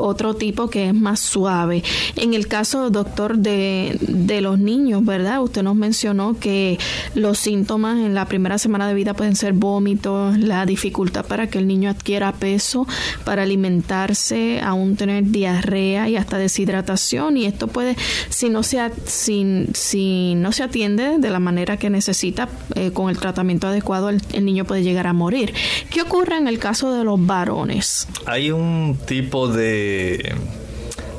[0.00, 1.82] otro tipo que es más suave.
[2.16, 5.42] En el caso, doctor, de, de los niños, ¿verdad?
[5.42, 6.78] Usted nos mencionó que
[7.14, 11.58] los síntomas en la primera semana de vida pueden ser vómitos, la dificultad para que
[11.58, 12.86] el niño adquiera peso,
[13.24, 17.36] para alimentarse, aún tener diarrea y hasta deshidratación.
[17.36, 17.96] Y esto puede,
[18.28, 23.10] si no se, si, si no se atiende de la manera que necesita, eh, con
[23.10, 25.54] el tratamiento adecuado, el, el niño puede llegar a morir.
[25.90, 28.08] ¿Qué ocurre en el caso de los varones?
[28.26, 29.87] Hay un tipo de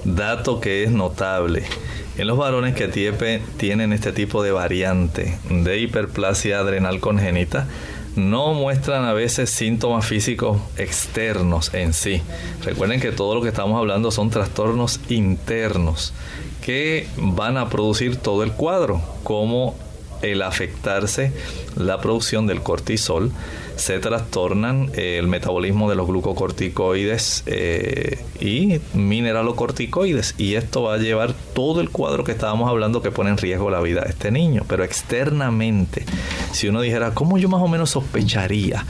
[0.04, 1.64] dato que es notable.
[2.18, 2.88] En los varones que
[3.58, 7.68] tienen este tipo de variante de hiperplasia adrenal congénita,
[8.16, 12.22] no muestran a veces síntomas físicos externos en sí.
[12.64, 16.14] Recuerden que todo lo que estamos hablando son trastornos internos
[16.62, 19.76] que van a producir todo el cuadro, como
[20.22, 21.32] el afectarse
[21.76, 23.32] la producción del cortisol,
[23.80, 30.36] se trastornan eh, el metabolismo de los glucocorticoides eh, y mineralocorticoides.
[30.38, 33.70] Y esto va a llevar todo el cuadro que estábamos hablando que pone en riesgo
[33.70, 34.64] la vida de este niño.
[34.68, 36.06] Pero externamente,
[36.52, 38.86] si uno dijera, ¿cómo yo más o menos sospecharía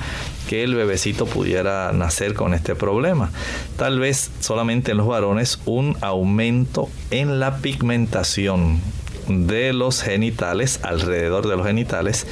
[0.49, 3.31] que el bebecito pudiera nacer con este problema?
[3.77, 8.81] Tal vez solamente en los varones un aumento en la pigmentación
[9.29, 12.25] de los genitales, alrededor de los genitales,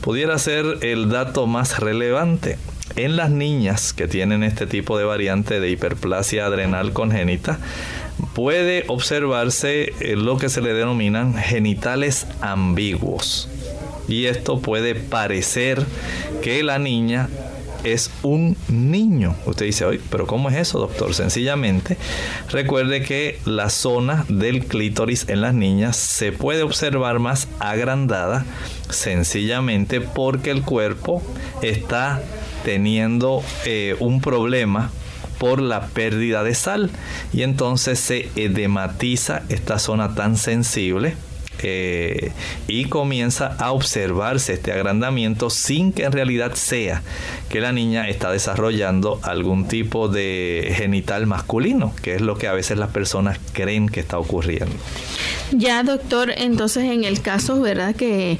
[0.00, 2.58] pudiera ser el dato más relevante.
[2.96, 7.58] En las niñas que tienen este tipo de variante de hiperplasia adrenal congénita,
[8.34, 13.48] puede observarse eh, lo que se le denominan genitales ambiguos.
[14.08, 15.84] Y esto puede parecer
[16.42, 17.28] que la niña
[17.84, 19.36] es un niño.
[19.46, 21.14] Usted dice, oye, pero ¿cómo es eso, doctor?
[21.14, 21.96] Sencillamente,
[22.50, 28.44] recuerde que la zona del clítoris en las niñas se puede observar más agrandada
[28.90, 31.22] sencillamente porque el cuerpo
[31.62, 32.22] está
[32.64, 34.90] teniendo eh, un problema
[35.38, 36.90] por la pérdida de sal
[37.32, 41.14] y entonces se edematiza esta zona tan sensible
[41.62, 42.32] eh,
[42.66, 47.02] y comienza a observarse este agrandamiento sin que en realidad sea
[47.48, 52.52] que la niña está desarrollando algún tipo de genital masculino, que es lo que a
[52.52, 54.74] veces las personas creen que está ocurriendo.
[55.52, 57.94] Ya, doctor, entonces en el caso, ¿verdad?
[57.94, 58.38] Que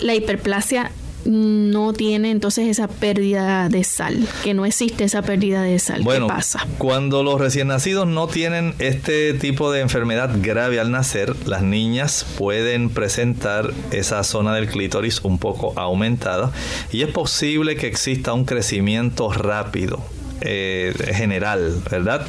[0.00, 0.90] la hiperplasia
[1.24, 6.02] no tiene entonces esa pérdida de sal, que no existe esa pérdida de sal.
[6.02, 6.66] Bueno, ¿Qué pasa?
[6.78, 12.26] Cuando los recién nacidos no tienen este tipo de enfermedad grave al nacer, las niñas
[12.38, 16.52] pueden presentar esa zona del clítoris un poco aumentada
[16.92, 20.02] y es posible que exista un crecimiento rápido
[20.40, 22.26] eh, general, ¿verdad?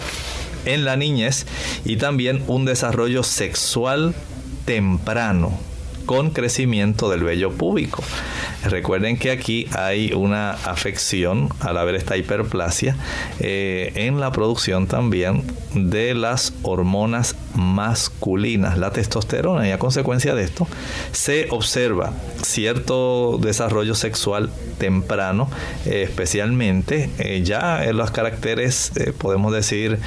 [0.65, 1.45] En la niñez
[1.84, 4.15] y también un desarrollo sexual
[4.65, 5.60] temprano
[6.05, 8.03] con crecimiento del vello púbico.
[8.63, 12.95] Recuerden que aquí hay una afección al haber esta hiperplasia
[13.39, 20.43] eh, en la producción también de las hormonas masculinas, la testosterona, y a consecuencia de
[20.43, 20.67] esto
[21.12, 24.49] se observa cierto desarrollo sexual
[24.79, 25.49] temprano,
[25.85, 29.99] eh, especialmente eh, ya en los caracteres, podemos decir,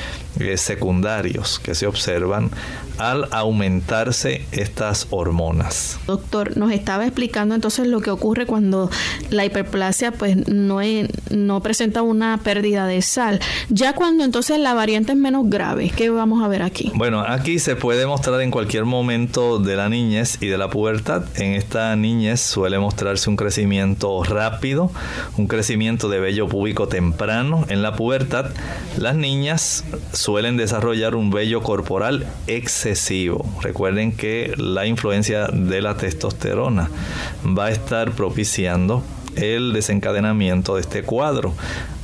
[0.57, 2.51] secundarios que se observan
[2.99, 5.99] al aumentarse estas hormonas.
[6.07, 8.91] Doctor, nos estaba explicando entonces lo que ocurre cuando
[9.31, 10.81] la hiperplasia pues no,
[11.31, 13.41] no presenta una pérdida de sal.
[13.69, 16.93] Ya cuando entonces la variante es menos grave, ¿qué vamos a ver aquí?
[16.95, 21.25] Bueno, aquí se puede mostrar en cualquier momento de la niñez y de la pubertad.
[21.37, 24.91] En esta niñez suele mostrarse un crecimiento rápido,
[25.37, 27.65] un crecimiento de vello púbico temprano.
[27.69, 28.51] En la pubertad,
[28.97, 33.47] las niñas suelen desarrollar un vello corporal excesivo.
[33.63, 36.91] Recuerden que la influencia de la testosterona
[37.47, 39.03] va a estar propiciando
[39.37, 41.55] el desencadenamiento de este cuadro.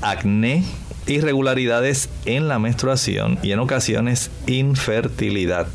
[0.00, 0.64] Acné,
[1.06, 5.66] irregularidades en la menstruación y en ocasiones infertilidad.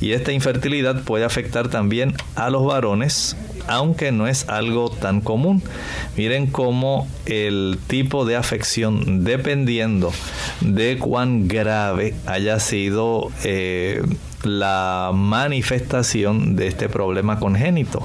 [0.00, 3.36] Y esta infertilidad puede afectar también a los varones,
[3.68, 5.62] aunque no es algo tan común.
[6.16, 10.12] Miren cómo el tipo de afección, dependiendo
[10.60, 14.02] de cuán grave haya sido eh,
[14.42, 18.02] la manifestación de este problema congénito.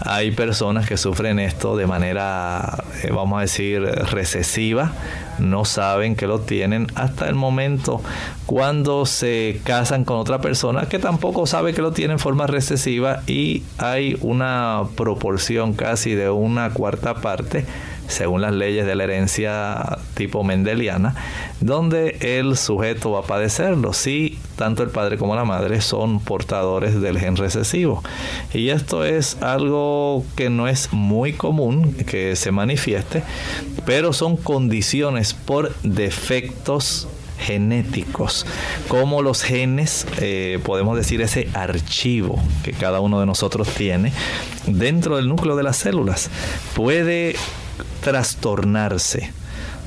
[0.00, 4.92] Hay personas que sufren esto de manera, eh, vamos a decir, recesiva,
[5.38, 8.02] no saben que lo tienen hasta el momento
[8.46, 13.22] cuando se casan con otra persona que tampoco sabe que lo tiene en forma recesiva
[13.26, 17.64] y hay una proporción casi de una cuarta parte
[18.10, 21.14] según las leyes de la herencia tipo mendeliana,
[21.60, 27.00] donde el sujeto va a padecerlo si tanto el padre como la madre son portadores
[27.00, 28.02] del gen recesivo.
[28.52, 33.22] Y esto es algo que no es muy común que se manifieste,
[33.86, 37.08] pero son condiciones por defectos
[37.40, 38.46] genéticos,
[38.88, 44.12] como los genes, eh, podemos decir ese archivo que cada uno de nosotros tiene
[44.66, 46.30] dentro del núcleo de las células,
[46.74, 47.36] puede
[48.02, 49.32] trastornarse.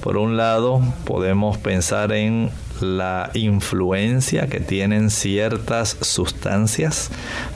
[0.02, 7.10] Por un lado, podemos pensar en la influencia que tienen ciertas sustancias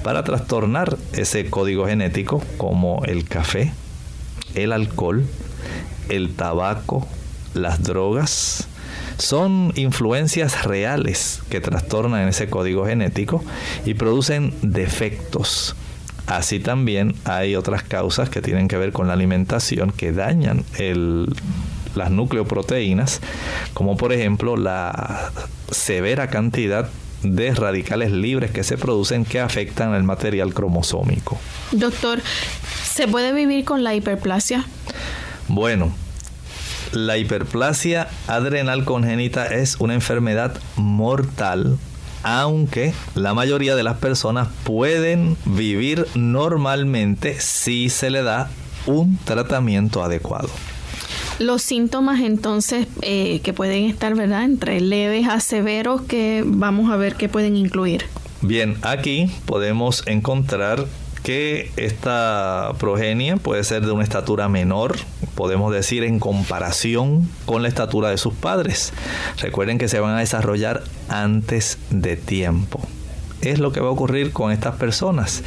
[0.03, 3.73] para trastornar ese código genético, como el café,
[4.55, 5.25] el alcohol,
[6.09, 7.07] el tabaco,
[7.53, 8.67] las drogas.
[9.17, 13.43] Son influencias reales que trastornan ese código genético
[13.85, 15.75] y producen defectos
[16.27, 20.65] Así también hay otras causas que tienen que ver con la alimentación que dañan
[21.95, 23.21] las nucleoproteínas,
[23.73, 25.31] como por ejemplo la
[25.71, 26.89] severa cantidad
[27.23, 31.39] de radicales libres que se producen que afectan el material cromosómico.
[31.71, 32.21] Doctor,
[32.83, 34.65] ¿se puede vivir con la hiperplasia?
[35.47, 35.93] Bueno,
[36.91, 41.77] la hiperplasia adrenal congénita es una enfermedad mortal
[42.27, 48.49] aunque la mayoría de las personas pueden vivir normalmente si se le da
[48.85, 50.49] un tratamiento adecuado.
[51.39, 54.43] Los síntomas entonces eh, que pueden estar, ¿verdad?
[54.43, 58.03] Entre leves a severos que vamos a ver qué pueden incluir.
[58.41, 60.85] Bien, aquí podemos encontrar
[61.27, 64.95] que esta progenie puede ser de una estatura menor,
[65.35, 68.93] podemos decir en comparación con la estatura de sus padres.
[69.41, 72.79] Recuerden que se van a desarrollar antes de tiempo
[73.41, 75.43] es lo que va a ocurrir con estas personas.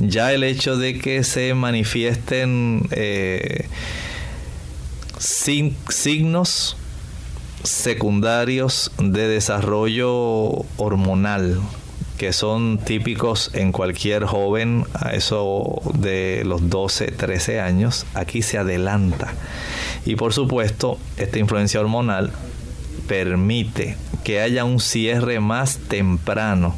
[0.00, 3.68] Ya el hecho de que se manifiesten eh,
[5.18, 6.76] signos
[7.64, 10.10] secundarios de desarrollo
[10.76, 11.58] hormonal
[12.22, 18.58] que son típicos en cualquier joven a eso de los 12, 13 años, aquí se
[18.58, 19.34] adelanta.
[20.06, 22.30] Y por supuesto, esta influencia hormonal
[23.08, 26.76] permite que haya un cierre más temprano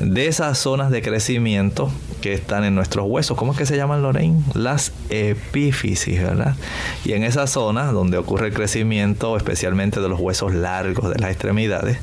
[0.00, 1.88] de esas zonas de crecimiento
[2.22, 3.36] que están en nuestros huesos.
[3.36, 4.42] ¿Cómo es que se llaman, Lorraine?
[4.54, 6.56] Las epífisis, ¿verdad?
[7.04, 11.30] Y en esas zonas donde ocurre el crecimiento, especialmente de los huesos largos de las
[11.30, 11.98] extremidades,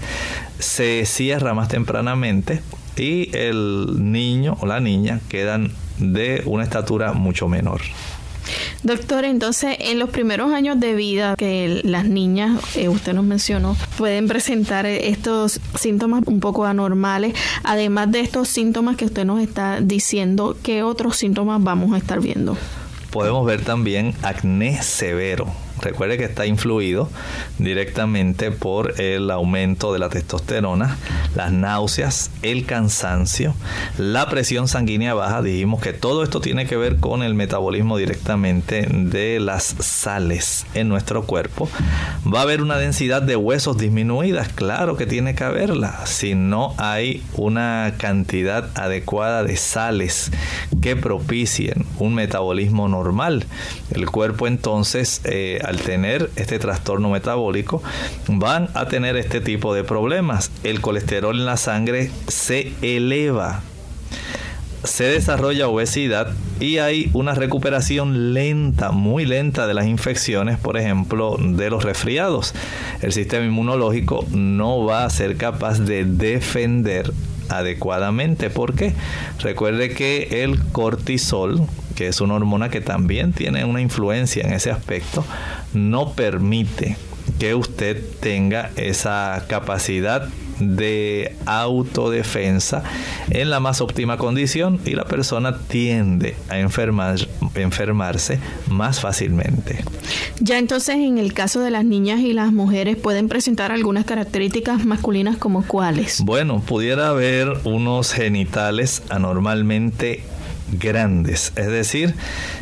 [0.59, 2.61] se cierra más tempranamente
[2.95, 7.82] y el niño o la niña quedan de una estatura mucho menor.
[8.84, 13.75] Doctor, entonces en los primeros años de vida que las niñas, eh, usted nos mencionó,
[13.97, 17.34] pueden presentar estos síntomas un poco anormales.
[17.63, 22.21] Además de estos síntomas que usted nos está diciendo, ¿qué otros síntomas vamos a estar
[22.21, 22.57] viendo?
[23.11, 25.47] Podemos ver también acné severo.
[25.82, 27.09] Recuerde que está influido
[27.57, 30.97] directamente por el aumento de la testosterona,
[31.36, 33.53] las náuseas, el cansancio,
[33.97, 35.41] la presión sanguínea baja.
[35.41, 40.89] Dijimos que todo esto tiene que ver con el metabolismo directamente de las sales en
[40.89, 41.69] nuestro cuerpo.
[42.25, 46.05] Va a haber una densidad de huesos disminuidas, claro que tiene que haberla.
[46.05, 50.32] Si no hay una cantidad adecuada de sales
[50.82, 53.45] que propicien un metabolismo normal,
[53.91, 57.82] el cuerpo entonces eh, al tener este trastorno metabólico
[58.28, 60.51] van a tener este tipo de problemas.
[60.63, 63.61] El colesterol en la sangre se eleva
[64.84, 71.38] se desarrolla obesidad y hay una recuperación lenta, muy lenta de las infecciones, por ejemplo,
[71.38, 72.53] de los resfriados.
[73.01, 77.11] El sistema inmunológico no va a ser capaz de defender
[77.49, 78.49] adecuadamente.
[78.49, 78.93] ¿Por qué?
[79.39, 81.61] Recuerde que el cortisol,
[81.95, 85.26] que es una hormona que también tiene una influencia en ese aspecto,
[85.74, 86.97] no permite
[87.38, 90.28] que usted tenga esa capacidad
[90.59, 92.84] de autodefensa
[93.30, 97.17] en la más óptima condición y la persona tiende a enfermar,
[97.55, 99.84] enfermarse más fácilmente.
[100.41, 104.86] Ya entonces en el caso de las niñas y las mujeres pueden presentar algunas características
[104.86, 106.22] masculinas como cuáles.
[106.22, 110.24] Bueno, pudiera haber unos genitales anormalmente
[110.72, 112.15] grandes, es decir,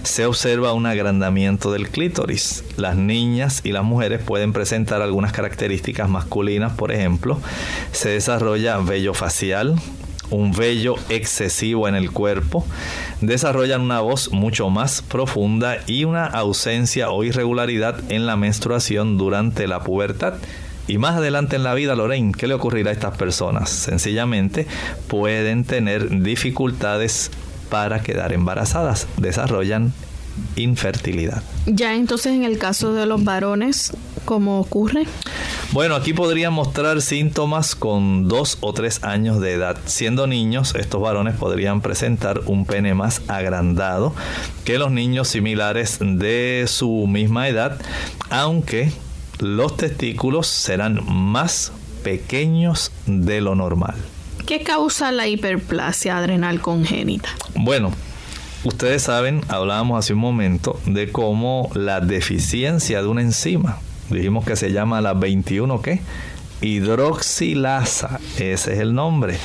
[0.03, 2.64] se observa un agrandamiento del clítoris.
[2.78, 7.39] Las niñas y las mujeres pueden presentar algunas características masculinas, por ejemplo,
[7.91, 9.76] se desarrolla vello facial,
[10.30, 12.66] un vello excesivo en el cuerpo,
[13.22, 19.68] desarrollan una voz mucho más profunda y una ausencia o irregularidad en la menstruación durante
[19.68, 20.36] la pubertad.
[20.89, 23.70] Y más adelante en la vida, Lorraine, ¿qué le ocurrirá a estas personas?
[23.70, 24.68] Sencillamente
[25.10, 27.30] pueden tener dificultades
[27.70, 29.07] para quedar embarazadas.
[29.18, 29.93] Desarrollan
[30.55, 31.43] infertilidad.
[31.65, 33.93] Ya entonces en el caso de los varones,
[34.26, 35.05] ¿cómo ocurre?
[35.72, 39.78] Bueno, aquí podrían mostrar síntomas con dos o tres años de edad.
[39.86, 44.13] Siendo niños, estos varones podrían presentar un pene más agrandado
[44.63, 47.80] que los niños similares de su misma edad,
[48.30, 48.91] aunque
[49.39, 51.72] los testículos serán más
[52.03, 53.95] pequeños de lo normal.
[54.48, 57.28] ¿Qué causa la hiperplasia adrenal congénita?
[57.54, 57.91] Bueno,
[58.64, 63.80] ustedes saben, hablábamos hace un momento de cómo la deficiencia de una enzima,
[64.10, 66.00] dijimos que se llama la 21, ¿qué?
[66.62, 69.38] hidroxilasa, ese es el nombre,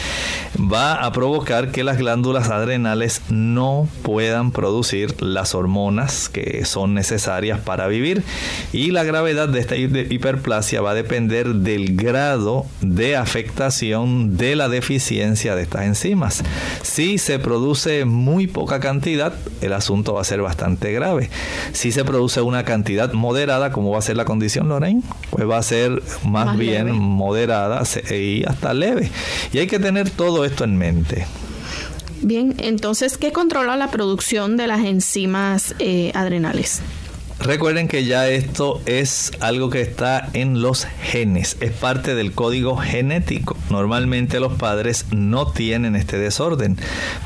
[0.59, 7.61] va a provocar que las glándulas adrenales no puedan producir las hormonas que son necesarias
[7.61, 8.23] para vivir
[8.73, 14.69] y la gravedad de esta hiperplasia va a depender del grado de afectación de la
[14.69, 16.43] deficiencia de estas enzimas.
[16.83, 21.31] Si se produce muy poca cantidad, el asunto va a ser bastante grave.
[21.73, 25.59] Si se produce una cantidad moderada, como va a ser la condición Lorraine, pues va
[25.59, 29.11] a ser más, bien moderada y hasta leve.
[29.53, 31.27] Y hay que tener todo esto en mente.
[32.23, 36.81] Bien, entonces, ¿qué controla la producción de las enzimas eh, adrenales?
[37.41, 42.77] Recuerden que ya esto es algo que está en los genes, es parte del código
[42.77, 43.57] genético.
[43.69, 46.79] Normalmente los padres no tienen este desorden,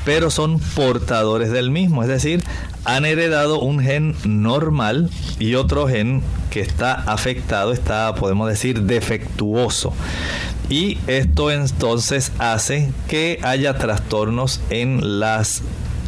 [0.07, 2.43] pero son portadores del mismo, es decir,
[2.87, 9.93] han heredado un gen normal y otro gen que está afectado, está, podemos decir, defectuoso.
[10.69, 15.63] Y esto entonces hace que haya trastornos en las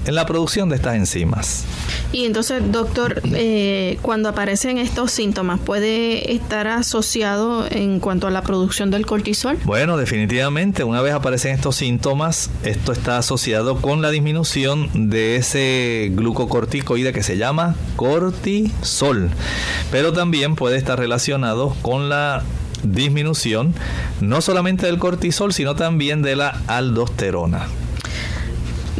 [0.08, 1.64] en la producción de estas enzimas.
[2.12, 8.42] Y entonces, doctor, eh, cuando aparecen estos síntomas, ¿puede estar asociado en cuanto a la
[8.42, 9.58] producción del cortisol?
[9.64, 16.10] Bueno, definitivamente, una vez aparecen estos síntomas, esto está asociado con la disminución de ese
[16.14, 19.28] glucocorticoide que se llama cortisol,
[19.90, 22.42] pero también puede estar relacionado con la
[22.82, 23.74] disminución
[24.20, 27.66] no solamente del cortisol, sino también de la aldosterona.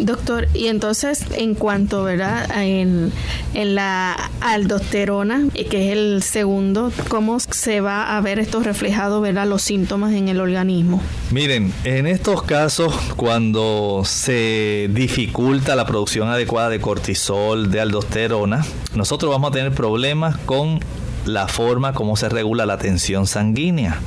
[0.01, 2.49] Doctor, y entonces en cuanto, ¿verdad?
[2.63, 3.13] En,
[3.55, 9.21] en la aldosterona, eh, que es el segundo, ¿cómo se va a ver esto reflejado,
[9.21, 9.47] ¿verdad?
[9.47, 11.03] Los síntomas en el organismo.
[11.31, 18.65] Miren, en estos casos, cuando se dificulta la producción adecuada de cortisol, de aldosterona,
[18.95, 20.81] nosotros vamos a tener problemas con
[21.29, 24.01] la forma como se regula la tensión sanguínea.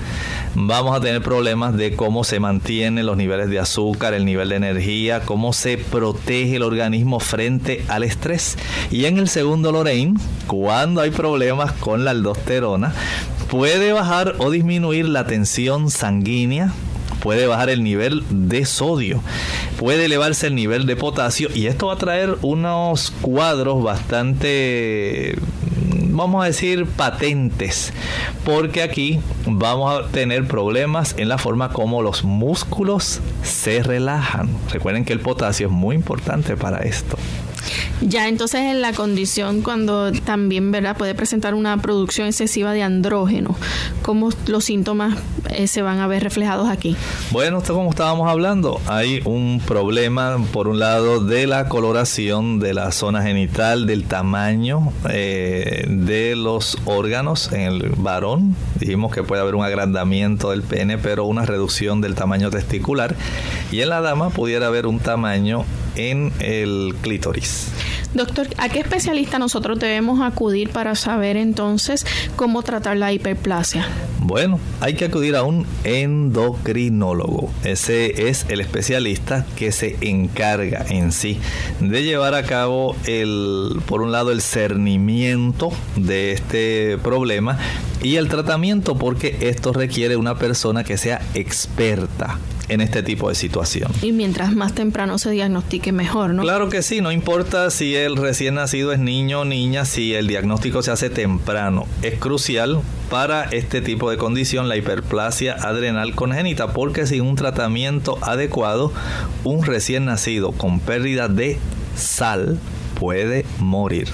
[0.55, 4.55] Vamos a tener problemas de cómo se mantienen los niveles de azúcar, el nivel de
[4.55, 8.57] energía, cómo se protege el organismo frente al estrés.
[8.89, 12.93] Y en el segundo Lorraine, cuando hay problemas con la aldosterona,
[13.49, 16.73] puede bajar o disminuir la tensión sanguínea,
[17.21, 19.21] puede bajar el nivel de sodio,
[19.77, 25.37] puede elevarse el nivel de potasio y esto va a traer unos cuadros bastante
[26.11, 27.93] vamos a decir, patentes,
[28.45, 34.49] porque aquí vamos a tener problemas en la forma como los músculos se relajan.
[34.71, 37.17] Recuerden que el potasio es muy importante para esto.
[38.01, 40.97] Ya entonces en la condición cuando también ¿verdad?
[40.97, 43.55] puede presentar una producción excesiva de andrógeno,
[44.01, 45.17] ¿cómo los síntomas
[45.49, 46.95] eh, se van a ver reflejados aquí?
[47.31, 52.91] Bueno, como estábamos hablando, hay un problema por un lado de la coloración de la
[52.91, 58.55] zona genital, del tamaño eh, de los órganos en el varón.
[58.79, 63.15] Dijimos que puede haber un agrandamiento del pene, pero una reducción del tamaño testicular.
[63.71, 65.65] Y en la dama pudiera haber un tamaño
[65.95, 67.67] en el clítoris.
[68.13, 73.87] Doctor, ¿a qué especialista nosotros debemos acudir para saber entonces cómo tratar la hiperplasia?
[74.19, 77.49] Bueno, hay que acudir a un endocrinólogo.
[77.63, 81.39] Ese es el especialista que se encarga en sí
[81.79, 87.57] de llevar a cabo el, por un lado, el cernimiento de este problema
[88.01, 93.35] y el tratamiento porque esto requiere una persona que sea experta en este tipo de
[93.35, 93.91] situación.
[94.01, 96.41] Y mientras más temprano se diagnostique mejor, ¿no?
[96.43, 100.27] Claro que sí, no importa si el recién nacido es niño o niña, si el
[100.27, 101.85] diagnóstico se hace temprano.
[102.01, 102.79] Es crucial
[103.09, 108.93] para este tipo de condición la hiperplasia adrenal congénita porque sin un tratamiento adecuado,
[109.43, 111.57] un recién nacido con pérdida de
[111.95, 112.57] sal
[112.97, 114.07] puede morir.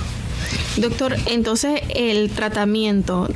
[0.77, 3.27] Doctor, entonces el tratamiento,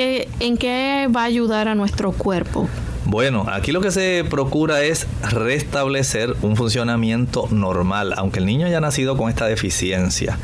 [0.00, 2.70] ¿qué, ¿en qué va a ayudar a nuestro cuerpo?
[3.04, 8.80] Bueno, aquí lo que se procura es restablecer un funcionamiento normal, aunque el niño haya
[8.80, 10.38] nacido con esta deficiencia.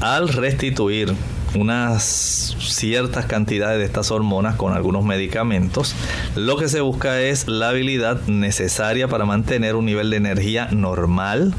[0.00, 1.14] Al restituir
[1.54, 5.94] unas ciertas cantidades de estas hormonas con algunos medicamentos,
[6.36, 11.54] lo que se busca es la habilidad necesaria para mantener un nivel de energía normal,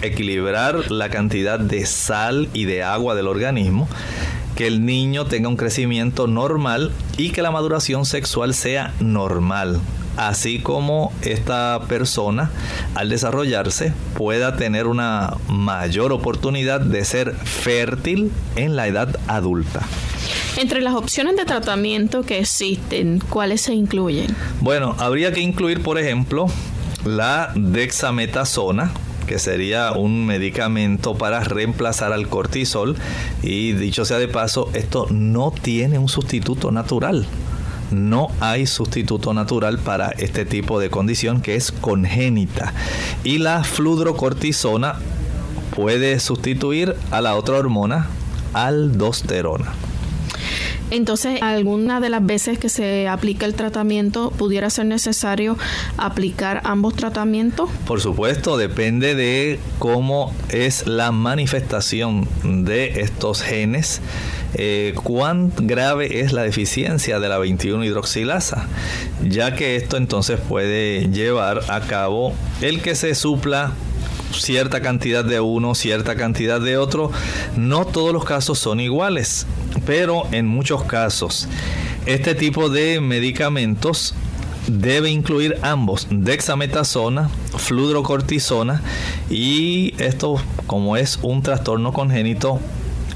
[0.00, 3.86] equilibrar la cantidad de sal y de agua del organismo
[4.56, 9.80] que el niño tenga un crecimiento normal y que la maduración sexual sea normal
[10.16, 12.50] así como esta persona
[12.94, 19.82] al desarrollarse pueda tener una mayor oportunidad de ser fértil en la edad adulta.
[20.56, 24.34] Entre las opciones de tratamiento que existen, ¿cuáles se incluyen?
[24.60, 26.46] Bueno, habría que incluir, por ejemplo,
[27.04, 28.90] la dexametasona,
[29.26, 32.96] que sería un medicamento para reemplazar al cortisol.
[33.42, 37.26] Y dicho sea de paso, esto no tiene un sustituto natural.
[37.90, 42.72] No hay sustituto natural para este tipo de condición que es congénita.
[43.22, 44.96] Y la fludrocortisona
[45.74, 48.08] puede sustituir a la otra hormona,
[48.54, 49.85] aldosterona.
[50.90, 55.58] Entonces, alguna de las veces que se aplica el tratamiento, ¿pudiera ser necesario
[55.96, 57.70] aplicar ambos tratamientos?
[57.86, 64.00] Por supuesto, depende de cómo es la manifestación de estos genes,
[64.54, 68.68] eh, cuán grave es la deficiencia de la 21 hidroxilasa,
[69.22, 73.72] ya que esto entonces puede llevar a cabo el que se supla
[74.32, 77.10] cierta cantidad de uno, cierta cantidad de otro.
[77.56, 79.46] No todos los casos son iguales,
[79.84, 81.48] pero en muchos casos
[82.06, 84.14] este tipo de medicamentos
[84.68, 88.80] debe incluir ambos, dexametasona, fludrocortisona
[89.28, 92.60] y esto como es un trastorno congénito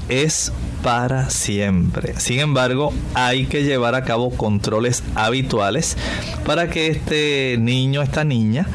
[0.09, 0.51] es
[0.83, 2.19] para siempre.
[2.19, 5.95] Sin embargo, hay que llevar a cabo controles habituales
[6.45, 8.67] para que este niño, esta niña,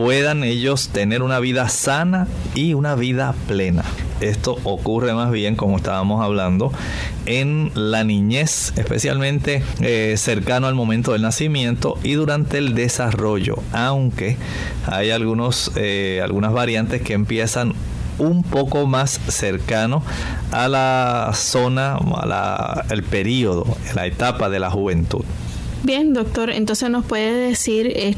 [0.00, 3.84] puedan ellos tener una vida sana y una vida plena.
[4.22, 6.72] Esto ocurre más bien, como estábamos hablando,
[7.26, 14.38] en la niñez, especialmente eh, cercano al momento del nacimiento y durante el desarrollo, aunque
[14.86, 17.74] hay algunos, eh, algunas variantes que empiezan
[18.16, 20.02] un poco más cercano
[20.50, 25.26] a la zona, a el periodo, la etapa de la juventud.
[25.82, 28.14] Bien, doctor, entonces nos puede decir eh,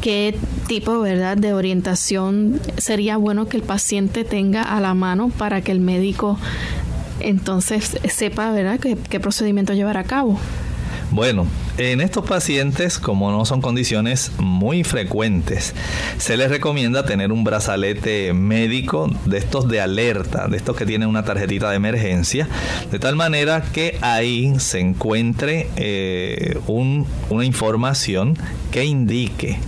[0.00, 0.34] qué
[0.68, 1.36] tipo ¿verdad?
[1.36, 6.38] de orientación sería bueno que el paciente tenga a la mano para que el médico
[7.20, 8.80] entonces sepa ¿verdad?
[8.80, 10.38] qué, qué procedimiento llevar a cabo.
[11.14, 11.46] Bueno,
[11.78, 15.72] en estos pacientes, como no son condiciones muy frecuentes,
[16.18, 21.08] se les recomienda tener un brazalete médico de estos de alerta, de estos que tienen
[21.08, 22.48] una tarjetita de emergencia,
[22.90, 28.36] de tal manera que ahí se encuentre eh, una información
[28.72, 29.60] que indique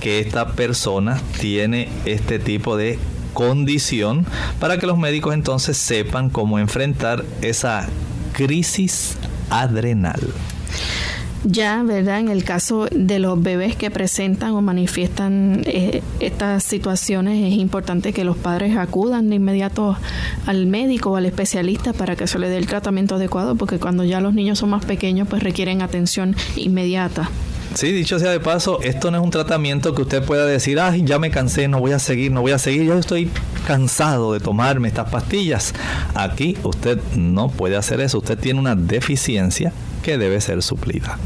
[0.00, 2.98] que esta persona tiene este tipo de
[3.34, 4.24] condición
[4.58, 7.86] para que los médicos entonces sepan cómo enfrentar esa
[8.32, 9.18] crisis
[9.50, 10.32] adrenal.
[11.44, 12.20] Ya, ¿verdad?
[12.20, 18.12] En el caso de los bebés que presentan o manifiestan eh, estas situaciones, es importante
[18.12, 19.96] que los padres acudan de inmediato
[20.46, 24.04] al médico o al especialista para que se le dé el tratamiento adecuado, porque cuando
[24.04, 27.28] ya los niños son más pequeños, pues requieren atención inmediata.
[27.74, 31.02] Sí, dicho sea de paso, esto no es un tratamiento que usted pueda decir, ay,
[31.04, 33.30] ya me cansé, no voy a seguir, no voy a seguir, yo estoy
[33.66, 35.74] cansado de tomarme estas pastillas.
[36.14, 39.72] Aquí usted no puede hacer eso, usted tiene una deficiencia
[40.02, 41.18] que debe ser suplida.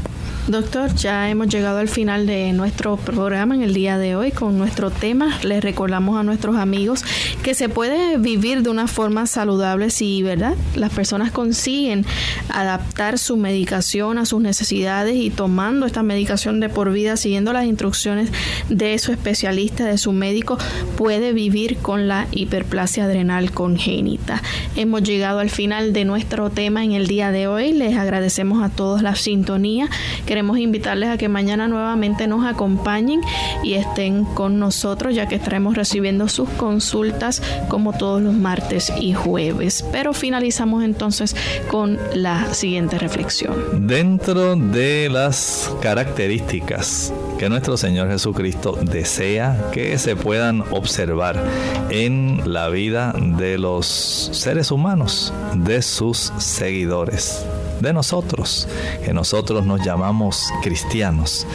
[0.47, 4.57] Doctor, ya hemos llegado al final de nuestro programa en el día de hoy con
[4.57, 5.37] nuestro tema.
[5.43, 7.03] Les recordamos a nuestros amigos
[7.43, 10.55] que se puede vivir de una forma saludable si, ¿verdad?
[10.73, 12.05] Las personas consiguen
[12.47, 17.65] adaptar su medicación a sus necesidades y tomando esta medicación de por vida, siguiendo las
[17.65, 18.29] instrucciones
[18.69, 20.57] de su especialista, de su médico,
[20.95, 24.41] puede vivir con la hiperplasia adrenal congénita.
[24.77, 27.73] Hemos llegado al final de nuestro tema en el día de hoy.
[27.73, 29.89] Les agradecemos a todos la sintonía.
[30.37, 33.21] Queremos invitarles a que mañana nuevamente nos acompañen
[33.63, 39.13] y estén con nosotros ya que estaremos recibiendo sus consultas como todos los martes y
[39.13, 39.83] jueves.
[39.91, 41.35] Pero finalizamos entonces
[41.71, 43.87] con la siguiente reflexión.
[43.87, 51.43] Dentro de las características que nuestro Señor Jesucristo desea que se puedan observar
[51.89, 57.43] en la vida de los seres humanos, de sus seguidores
[57.79, 58.67] de nosotros,
[59.03, 61.45] que nosotros nos llamamos cristianos.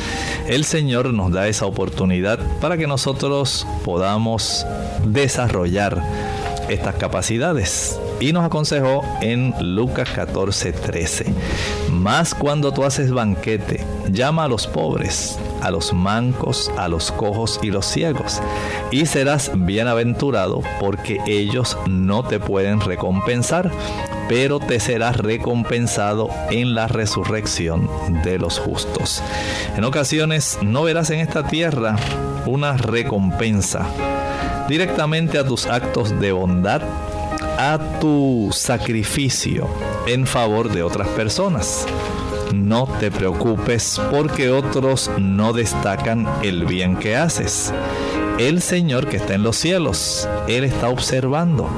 [0.46, 4.66] El Señor nos da esa oportunidad para que nosotros podamos
[5.04, 6.02] desarrollar
[6.68, 7.98] estas capacidades.
[8.20, 11.26] Y nos aconsejó en Lucas 14, 13.
[11.90, 17.60] Más cuando tú haces banquete, llama a los pobres, a los mancos, a los cojos
[17.62, 18.40] y los ciegos,
[18.90, 23.70] y serás bienaventurado porque ellos no te pueden recompensar,
[24.28, 27.88] pero te serás recompensado en la resurrección
[28.22, 29.22] de los justos.
[29.76, 31.96] En ocasiones no verás en esta tierra
[32.46, 33.86] una recompensa
[34.68, 36.82] directamente a tus actos de bondad,
[37.58, 39.68] a tu sacrificio
[40.06, 41.86] en favor de otras personas.
[42.52, 47.72] No te preocupes porque otros no destacan el bien que haces.
[48.38, 51.68] El Señor que está en los cielos, Él está observando.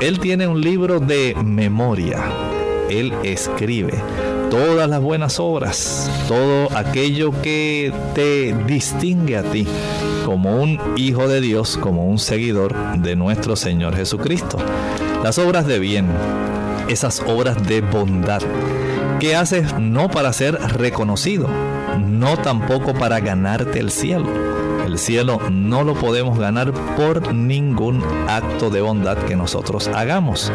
[0.00, 2.22] Él tiene un libro de memoria.
[2.88, 3.94] Él escribe
[4.50, 9.66] todas las buenas obras, todo aquello que te distingue a ti
[10.24, 14.58] como un hijo de Dios, como un seguidor de nuestro Señor Jesucristo.
[15.22, 16.06] Las obras de bien,
[16.88, 18.42] esas obras de bondad,
[19.22, 21.46] que haces no para ser reconocido,
[21.96, 24.26] no tampoco para ganarte el cielo
[24.92, 30.52] el cielo no lo podemos ganar por ningún acto de bondad que nosotros hagamos.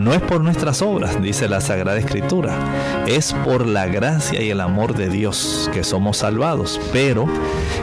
[0.00, 2.54] No es por nuestras obras, dice la Sagrada Escritura.
[3.06, 6.80] Es por la gracia y el amor de Dios que somos salvados.
[6.92, 7.26] Pero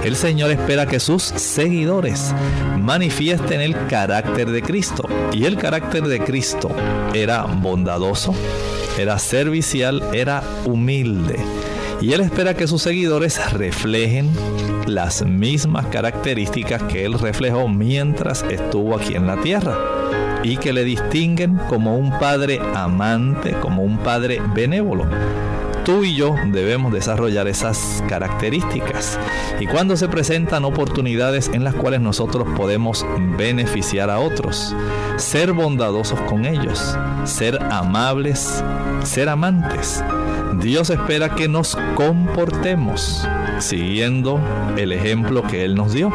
[0.03, 2.33] el Señor espera que sus seguidores
[2.79, 5.09] manifiesten el carácter de Cristo.
[5.33, 6.69] Y el carácter de Cristo
[7.13, 8.33] era bondadoso,
[8.97, 11.37] era servicial, era humilde.
[12.01, 14.29] Y Él espera que sus seguidores reflejen
[14.87, 19.77] las mismas características que él reflejó mientras estuvo aquí en la tierra
[20.43, 25.05] y que le distinguen como un padre amante, como un padre benévolo.
[25.87, 29.17] Tú y yo debemos desarrollar esas características.
[29.61, 33.05] Y cuando se presentan oportunidades en las cuales nosotros podemos
[33.37, 34.75] beneficiar a otros,
[35.15, 38.61] ser bondadosos con ellos, ser amables,
[39.03, 40.03] ser amantes,
[40.59, 43.25] Dios espera que nos comportemos
[43.59, 44.41] siguiendo
[44.75, 46.11] el ejemplo que Él nos dio.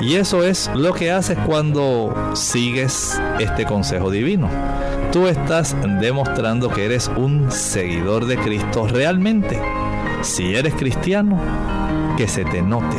[0.00, 4.48] Y eso es lo que haces cuando sigues este consejo divino.
[5.12, 9.60] Tú estás demostrando que eres un seguidor de Cristo realmente.
[10.22, 11.38] Si eres cristiano,
[12.16, 12.96] que se te note.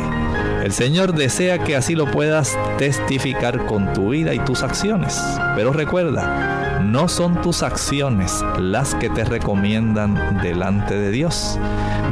[0.62, 5.20] El Señor desea que así lo puedas testificar con tu vida y tus acciones.
[5.56, 11.58] Pero recuerda, no son tus acciones las que te recomiendan delante de Dios.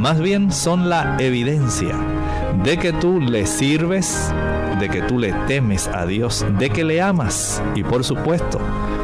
[0.01, 1.95] Más bien son la evidencia
[2.61, 4.33] de que tú le sirves,
[4.81, 7.61] de que tú le temes a Dios, de que le amas.
[7.73, 8.59] Y por supuesto,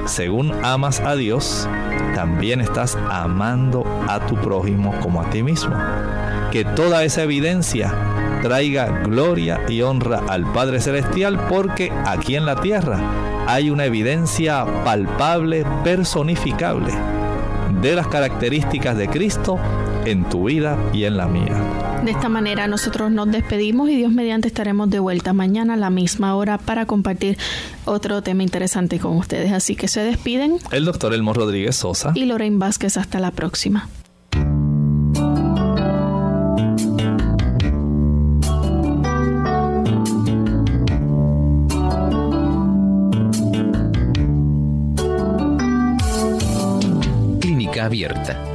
[0.09, 1.67] según amas a Dios,
[2.15, 5.75] también estás amando a tu prójimo como a ti mismo.
[6.51, 7.93] Que toda esa evidencia
[8.41, 12.99] traiga gloria y honra al Padre Celestial porque aquí en la tierra
[13.47, 16.93] hay una evidencia palpable, personificable
[17.81, 19.59] de las características de Cristo
[20.05, 21.55] en tu vida y en la mía.
[22.03, 25.89] De esta manera nosotros nos despedimos y Dios mediante estaremos de vuelta mañana a la
[25.89, 27.37] misma hora para compartir
[27.85, 29.51] otro tema interesante con ustedes.
[29.51, 32.97] Así que se despiden el doctor Elmo Rodríguez Sosa y Lorraine Vázquez.
[32.97, 33.89] Hasta la próxima.
[47.41, 48.48] Clínica abierta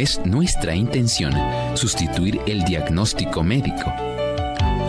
[0.00, 1.32] es nuestra intención
[1.74, 3.92] sustituir el diagnóstico médico.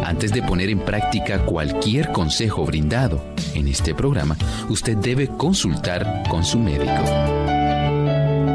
[0.06, 3.22] Antes de poner en práctica cualquier consejo brindado
[3.54, 4.38] en este programa,
[4.70, 7.04] usted debe consultar con su médico.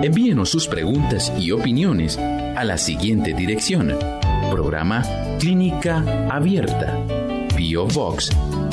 [0.02, 3.94] Envíenos sus preguntas y opiniones a la siguiente dirección.
[4.50, 5.04] Programa
[5.38, 6.98] Clínica Abierta.
[7.54, 8.30] Bio Box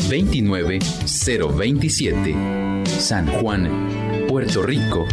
[0.10, 2.34] 29027.
[2.86, 5.06] San Juan, Puerto Rico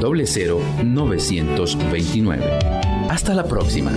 [0.00, 2.40] 00929.
[3.08, 3.92] Hasta la próxima.